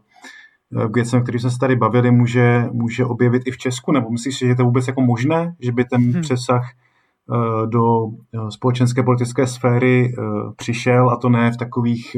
k 0.91 0.95
věcem, 0.95 1.23
který 1.23 1.39
jsme 1.39 1.49
se 1.49 1.57
tady 1.59 1.75
bavili, 1.75 2.11
může, 2.11 2.65
může 2.71 3.05
objevit 3.05 3.43
i 3.45 3.51
v 3.51 3.57
Česku, 3.57 3.91
nebo 3.91 4.09
myslíš, 4.09 4.37
že 4.37 4.47
je 4.47 4.55
to 4.55 4.63
vůbec 4.63 4.87
jako 4.87 5.01
možné, 5.01 5.55
že 5.59 5.71
by 5.71 5.85
ten 5.85 6.11
hmm. 6.11 6.21
přesah 6.21 6.63
Eh, 6.63 6.86
do 7.65 8.07
eh, 8.07 8.51
společenské 8.51 9.03
politické 9.03 9.47
sféry 9.47 10.05
eh, 10.05 10.21
přišel 10.55 11.09
a 11.09 11.17
to 11.17 11.29
ne 11.29 11.51
v 11.51 11.57
takových 11.57 12.17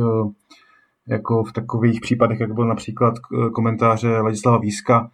jako 1.08 1.43
v 1.43 1.54
takových 1.54 2.02
případech, 2.02 2.39
jak 2.39 2.54
byl 2.54 2.67
například 2.67 3.13
komentáře 3.54 4.19
Ladislava 4.19 4.58
Víska 4.58 5.12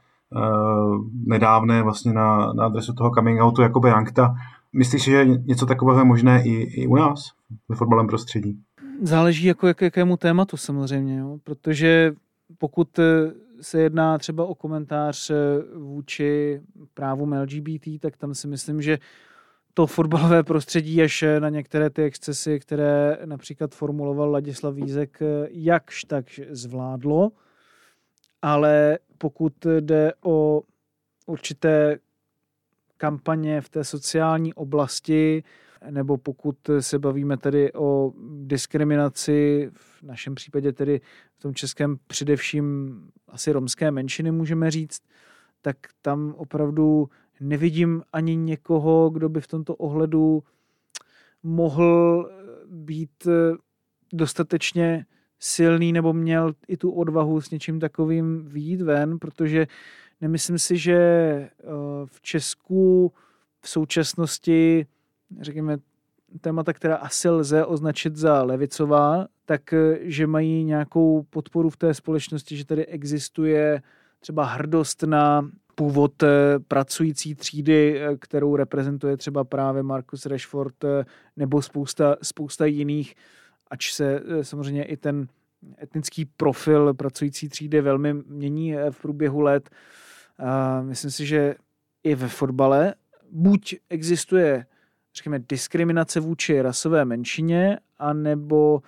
nedávné 1.25 1.84
vlastně 1.84 2.13
na, 2.13 2.53
na 2.53 2.65
adresu 2.65 2.93
toho 2.93 3.12
coming 3.15 3.41
outu 3.41 3.62
Jakobe 3.62 3.89
Jankta. 3.89 4.36
Myslíš, 4.73 5.03
že 5.03 5.25
něco 5.25 5.65
takového 5.65 5.99
je 5.99 6.05
možné 6.05 6.43
i, 6.43 6.51
i 6.51 6.88
u 6.88 6.95
nás 6.95 7.19
ve 7.69 7.75
fotbalovém 7.75 8.08
prostředí? 8.08 8.60
Záleží 9.01 9.47
jako 9.47 9.67
jak, 9.67 9.81
jakému 9.81 10.17
tématu 10.17 10.58
samozřejmě, 10.58 11.17
jo? 11.17 11.38
protože 11.43 12.13
pokud 12.58 12.99
se 13.62 13.79
jedná 13.79 14.17
třeba 14.17 14.45
o 14.45 14.55
komentář 14.55 15.31
vůči 15.77 16.62
právům 16.93 17.34
LGBT, 17.34 17.88
tak 17.99 18.17
tam 18.17 18.34
si 18.34 18.47
myslím, 18.47 18.81
že 18.81 18.99
to 19.77 19.88
fotbalové 19.88 20.43
prostředí 20.43 21.03
až 21.03 21.23
na 21.39 21.49
některé 21.49 21.89
ty 21.89 22.03
excesy, 22.03 22.59
které 22.59 23.17
například 23.25 23.75
formuloval 23.75 24.31
Ladislav 24.31 24.75
Vízek, 24.75 25.19
jakž 25.49 26.03
tak 26.03 26.25
zvládlo, 26.49 27.31
ale 28.41 28.99
pokud 29.17 29.53
jde 29.79 30.13
o 30.23 30.61
určité 31.25 31.99
kampaně 32.97 33.61
v 33.61 33.69
té 33.69 33.83
sociální 33.83 34.53
oblasti, 34.53 35.43
nebo 35.89 36.17
pokud 36.17 36.57
se 36.79 36.99
bavíme 36.99 37.38
tedy 37.38 37.73
o 37.73 38.13
diskriminaci, 38.43 39.69
v 39.73 40.03
našem 40.03 40.35
případě 40.35 40.73
tedy 40.73 41.01
v 41.38 41.41
tom 41.41 41.53
českém 41.53 41.97
především 42.07 42.95
asi 43.27 43.51
romské 43.51 43.91
menšiny 43.91 44.31
můžeme 44.31 44.71
říct, 44.71 45.01
tak 45.61 45.77
tam 46.01 46.33
opravdu 46.38 47.09
nevidím 47.39 48.04
ani 48.13 48.36
někoho, 48.36 49.10
kdo 49.10 49.30
by 49.30 49.41
v 49.41 49.48
tomto 49.48 49.76
ohledu 49.76 50.43
mohl 51.43 52.30
být 52.65 53.28
eh, 53.28 53.58
dostatečně 54.13 55.06
silný 55.39 55.93
nebo 55.93 56.13
měl 56.13 56.54
i 56.67 56.78
tu 56.78 56.91
odvahu 56.91 57.41
s 57.41 57.52
něčím 57.52 57.80
takovým 57.80 58.45
výjít 58.45 58.82
ven, 58.82 59.19
protože 59.19 59.67
nemyslím 60.21 60.60
si, 60.60 60.78
že 60.78 60.95
eh, 60.95 61.50
v 62.06 62.21
Česku 62.21 63.13
v 63.62 63.69
současnosti, 63.69 64.86
řekněme, 65.41 65.78
témata, 66.41 66.74
která 66.74 66.95
asi 66.95 67.30
lze 67.30 67.65
označit 67.65 68.15
za 68.15 68.43
levicová, 68.43 69.28
tak 69.45 69.74
eh, 69.74 70.00
že 70.02 70.28
mají 70.28 70.63
nějakou 70.63 71.26
podporu 71.30 71.69
v 71.69 71.78
té 71.78 71.93
společnosti, 71.93 72.58
že 72.58 72.65
tady 72.65 72.86
existuje 72.86 73.82
třeba 74.19 74.45
hrdost 74.45 75.04
na 75.04 75.50
původ 75.75 76.23
eh, 76.23 76.27
pracující 76.67 77.35
třídy, 77.35 78.01
eh, 78.01 78.17
kterou 78.17 78.55
reprezentuje 78.55 79.17
třeba 79.17 79.43
právě 79.43 79.83
Marcus 79.83 80.25
Rashford 80.25 80.83
eh, 80.83 81.05
nebo 81.38 81.61
spousta, 81.61 82.15
spousta 82.21 82.65
jiných, 82.65 83.15
ač 83.71 83.93
se 83.93 84.21
samozřejmě 84.41 84.83
i 84.83 84.97
ten 84.97 85.27
etnický 85.83 86.25
profil 86.25 86.93
pracující 86.93 87.49
třídy 87.49 87.81
velmi 87.81 88.13
mění 88.13 88.75
v 88.89 89.01
průběhu 89.01 89.41
let. 89.41 89.69
Myslím 90.81 91.11
si, 91.11 91.25
že 91.25 91.55
i 92.03 92.15
ve 92.15 92.27
fotbale 92.27 92.95
buď 93.31 93.75
existuje 93.89 94.65
řekněme, 95.15 95.39
diskriminace 95.49 96.19
vůči 96.19 96.61
rasové 96.61 97.05
menšině, 97.05 97.79
anebo 97.97 98.81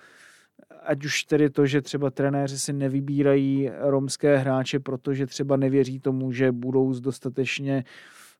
ať 0.88 1.04
už 1.04 1.24
tedy 1.24 1.50
to, 1.50 1.66
že 1.66 1.82
třeba 1.82 2.10
trenéři 2.10 2.58
si 2.58 2.72
nevybírají 2.72 3.70
romské 3.78 4.36
hráče, 4.36 4.80
protože 4.80 5.26
třeba 5.26 5.56
nevěří 5.56 6.00
tomu, 6.00 6.32
že 6.32 6.52
budou 6.52 7.00
dostatečně 7.00 7.84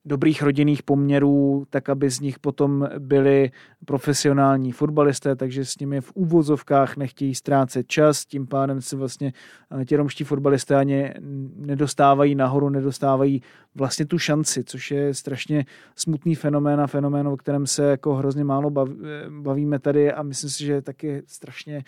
dobrých 0.09 0.41
rodinných 0.41 0.83
poměrů, 0.83 1.65
tak 1.69 1.89
aby 1.89 2.09
z 2.09 2.19
nich 2.19 2.39
potom 2.39 2.89
byli 2.99 3.51
profesionální 3.85 4.71
fotbalisté, 4.71 5.35
takže 5.35 5.65
s 5.65 5.79
nimi 5.79 6.01
v 6.01 6.11
úvozovkách 6.15 6.97
nechtějí 6.97 7.35
ztrácet 7.35 7.87
čas, 7.87 8.25
tím 8.25 8.47
pádem 8.47 8.81
se 8.81 8.95
vlastně 8.95 9.33
eh, 9.81 9.85
ti 9.85 9.95
romští 9.95 10.23
fotbalisté 10.23 10.75
ani 10.75 11.13
nedostávají 11.55 12.35
nahoru, 12.35 12.69
nedostávají 12.69 13.41
vlastně 13.75 14.05
tu 14.05 14.19
šanci, 14.19 14.63
což 14.63 14.91
je 14.91 15.13
strašně 15.13 15.65
smutný 15.95 16.35
fenomén 16.35 16.81
a 16.81 16.87
fenomén, 16.87 17.27
o 17.27 17.37
kterém 17.37 17.67
se 17.67 17.83
jako 17.83 18.15
hrozně 18.15 18.43
málo 18.43 18.71
eh, 18.77 18.91
bavíme 19.29 19.79
tady 19.79 20.11
a 20.13 20.23
myslím 20.23 20.49
si, 20.49 20.65
že 20.65 20.73
je 20.73 20.81
taky 20.81 21.21
strašně 21.25 21.83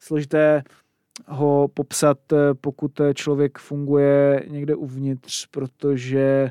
složité 0.00 0.62
ho 1.28 1.68
popsat, 1.74 2.18
eh, 2.32 2.36
pokud 2.60 3.00
člověk 3.14 3.58
funguje 3.58 4.46
někde 4.48 4.74
uvnitř, 4.74 5.46
protože 5.46 6.50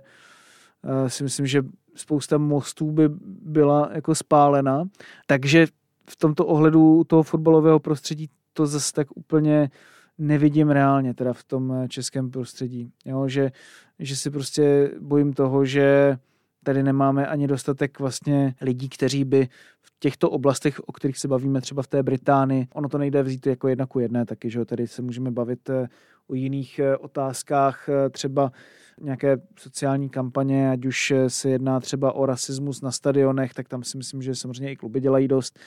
si 1.07 1.23
myslím, 1.23 1.47
že 1.47 1.63
spousta 1.95 2.37
mostů 2.37 2.91
by 2.91 3.09
byla 3.41 3.89
jako 3.93 4.15
spálena. 4.15 4.85
Takže 5.25 5.67
v 6.09 6.15
tomto 6.15 6.45
ohledu 6.45 7.03
toho 7.03 7.23
fotbalového 7.23 7.79
prostředí 7.79 8.29
to 8.53 8.65
zase 8.65 8.93
tak 8.93 9.07
úplně 9.15 9.69
nevidím 10.17 10.69
reálně, 10.69 11.13
teda 11.13 11.33
v 11.33 11.43
tom 11.43 11.73
eh, 11.73 11.87
českém 11.87 12.31
prostředí. 12.31 12.91
Jo, 13.05 13.27
že, 13.27 13.51
že 13.99 14.15
si 14.15 14.29
prostě 14.29 14.91
bojím 14.99 15.33
toho, 15.33 15.65
že 15.65 16.17
tady 16.63 16.83
nemáme 16.83 17.27
ani 17.27 17.47
dostatek 17.47 17.99
vlastně 17.99 18.55
lidí, 18.61 18.89
kteří 18.89 19.23
by 19.23 19.47
v 19.81 19.93
těchto 19.99 20.29
oblastech, 20.29 20.79
o 20.79 20.91
kterých 20.91 21.17
se 21.17 21.27
bavíme 21.27 21.61
třeba 21.61 21.83
v 21.83 21.87
té 21.87 22.03
Británii, 22.03 22.67
ono 22.73 22.89
to 22.89 22.97
nejde 22.97 23.23
vzít 23.23 23.47
jako 23.47 23.67
jedna 23.67 23.85
ku 23.85 23.99
jedné 23.99 24.25
taky, 24.25 24.49
že 24.49 24.65
tady 24.65 24.87
se 24.87 25.01
můžeme 25.01 25.31
bavit 25.31 25.69
eh, 25.69 25.87
o 26.27 26.33
jiných 26.33 26.79
otázkách, 26.99 27.89
třeba 28.11 28.51
nějaké 29.01 29.37
sociální 29.59 30.09
kampaně, 30.09 30.71
ať 30.71 30.85
už 30.85 31.13
se 31.27 31.49
jedná 31.49 31.79
třeba 31.79 32.11
o 32.11 32.25
rasismus 32.25 32.81
na 32.81 32.91
stadionech, 32.91 33.53
tak 33.53 33.67
tam 33.67 33.83
si 33.83 33.97
myslím, 33.97 34.21
že 34.21 34.35
samozřejmě 34.35 34.71
i 34.71 34.75
kluby 34.75 34.99
dělají 34.99 35.27
dost, 35.27 35.59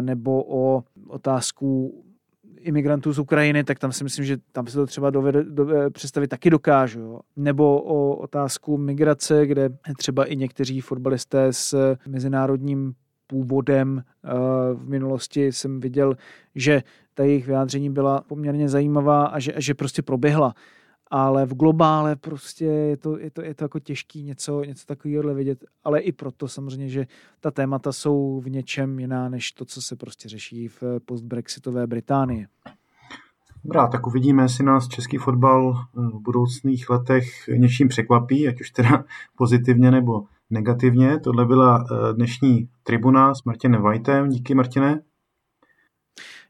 nebo 0.00 0.44
o 0.48 0.84
otázku 1.08 2.04
imigrantů 2.58 3.12
z 3.12 3.18
Ukrajiny, 3.18 3.64
tak 3.64 3.78
tam 3.78 3.92
si 3.92 4.04
myslím, 4.04 4.24
že 4.24 4.36
tam 4.52 4.66
se 4.66 4.76
to 4.76 4.86
třeba 4.86 5.10
dovede, 5.10 5.44
dovede, 5.44 5.90
představit 5.90 6.28
taky 6.28 6.50
dokážu. 6.50 7.00
Jo. 7.00 7.20
Nebo 7.36 7.82
o 7.82 8.16
otázku 8.16 8.76
migrace, 8.76 9.46
kde 9.46 9.68
třeba 9.98 10.24
i 10.24 10.36
někteří 10.36 10.80
fotbalisté 10.80 11.52
s 11.52 11.96
mezinárodním 12.06 12.94
původem 13.26 14.02
v 14.74 14.88
minulosti 14.88 15.52
jsem 15.52 15.80
viděl, 15.80 16.16
že 16.54 16.82
ta 17.14 17.24
jejich 17.24 17.46
vyjádření 17.46 17.90
byla 17.90 18.20
poměrně 18.20 18.68
zajímavá 18.68 19.26
a 19.26 19.38
že, 19.38 19.52
že 19.56 19.74
prostě 19.74 20.02
proběhla 20.02 20.54
ale 21.10 21.46
v 21.46 21.54
globále 21.54 22.16
prostě 22.16 22.64
je 22.64 22.96
to, 22.96 23.18
je 23.18 23.30
to, 23.30 23.42
je 23.42 23.54
to 23.54 23.64
jako 23.64 23.78
těžký 23.78 24.22
něco, 24.22 24.64
něco 24.64 24.86
takového 24.86 25.34
vidět, 25.34 25.64
ale 25.84 26.00
i 26.00 26.12
proto 26.12 26.48
samozřejmě, 26.48 26.88
že 26.88 27.06
ta 27.40 27.50
témata 27.50 27.92
jsou 27.92 28.40
v 28.40 28.50
něčem 28.50 28.98
jiná, 28.98 29.28
než 29.28 29.52
to, 29.52 29.64
co 29.64 29.82
se 29.82 29.96
prostě 29.96 30.28
řeší 30.28 30.68
v 30.68 30.82
postbrexitové 31.04 31.86
Británii. 31.86 32.46
Dobrá, 33.64 33.88
tak 33.88 34.06
uvidíme, 34.06 34.42
jestli 34.42 34.64
nás 34.64 34.88
český 34.88 35.16
fotbal 35.16 35.74
v 35.94 36.20
budoucných 36.20 36.90
letech 36.90 37.48
něčím 37.48 37.88
překvapí, 37.88 38.48
ať 38.48 38.60
už 38.60 38.70
teda 38.70 39.04
pozitivně 39.36 39.90
nebo 39.90 40.24
negativně. 40.50 41.20
Tohle 41.20 41.46
byla 41.46 41.84
eh, 41.84 42.12
dnešní 42.14 42.68
tribuna 42.82 43.34
s 43.34 43.44
Martinem 43.44 43.82
Vajtem. 43.82 44.28
Díky, 44.28 44.54
Martine. 44.54 45.00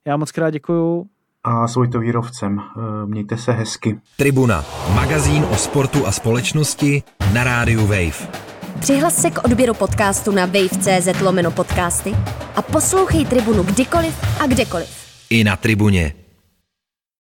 Já 0.05 0.17
moc 0.17 0.33
krát 0.33 0.51
děkuju 0.51 1.07
a 1.45 1.69
Svojto 1.69 2.01
Vírovcem. 2.01 2.59
Eh, 2.61 3.07
mějte 3.07 3.37
se 3.37 3.53
hezky. 3.53 3.99
Tribuna, 4.17 4.65
magazín 4.95 5.45
o 5.51 5.57
sportu 5.57 6.07
a 6.07 6.13
společnosti 6.13 7.03
na 7.33 7.45
rádiu 7.45 7.81
Wave. 7.81 8.29
Přihlas 8.81 9.17
se 9.23 9.31
k 9.31 9.45
odběru 9.45 9.75
podcastu 9.75 10.33
na 10.33 10.47
wave.cz 10.47 11.21
lomeno 11.21 11.51
podcasty 11.51 12.15
a 12.57 12.63
poslouchej 12.63 13.25
Tribunu 13.25 13.63
kdykoliv 13.63 14.41
a 14.41 14.47
kdekoliv. 14.47 14.89
I 15.31 15.45
na 15.45 15.57
Tribuně. 15.57 16.28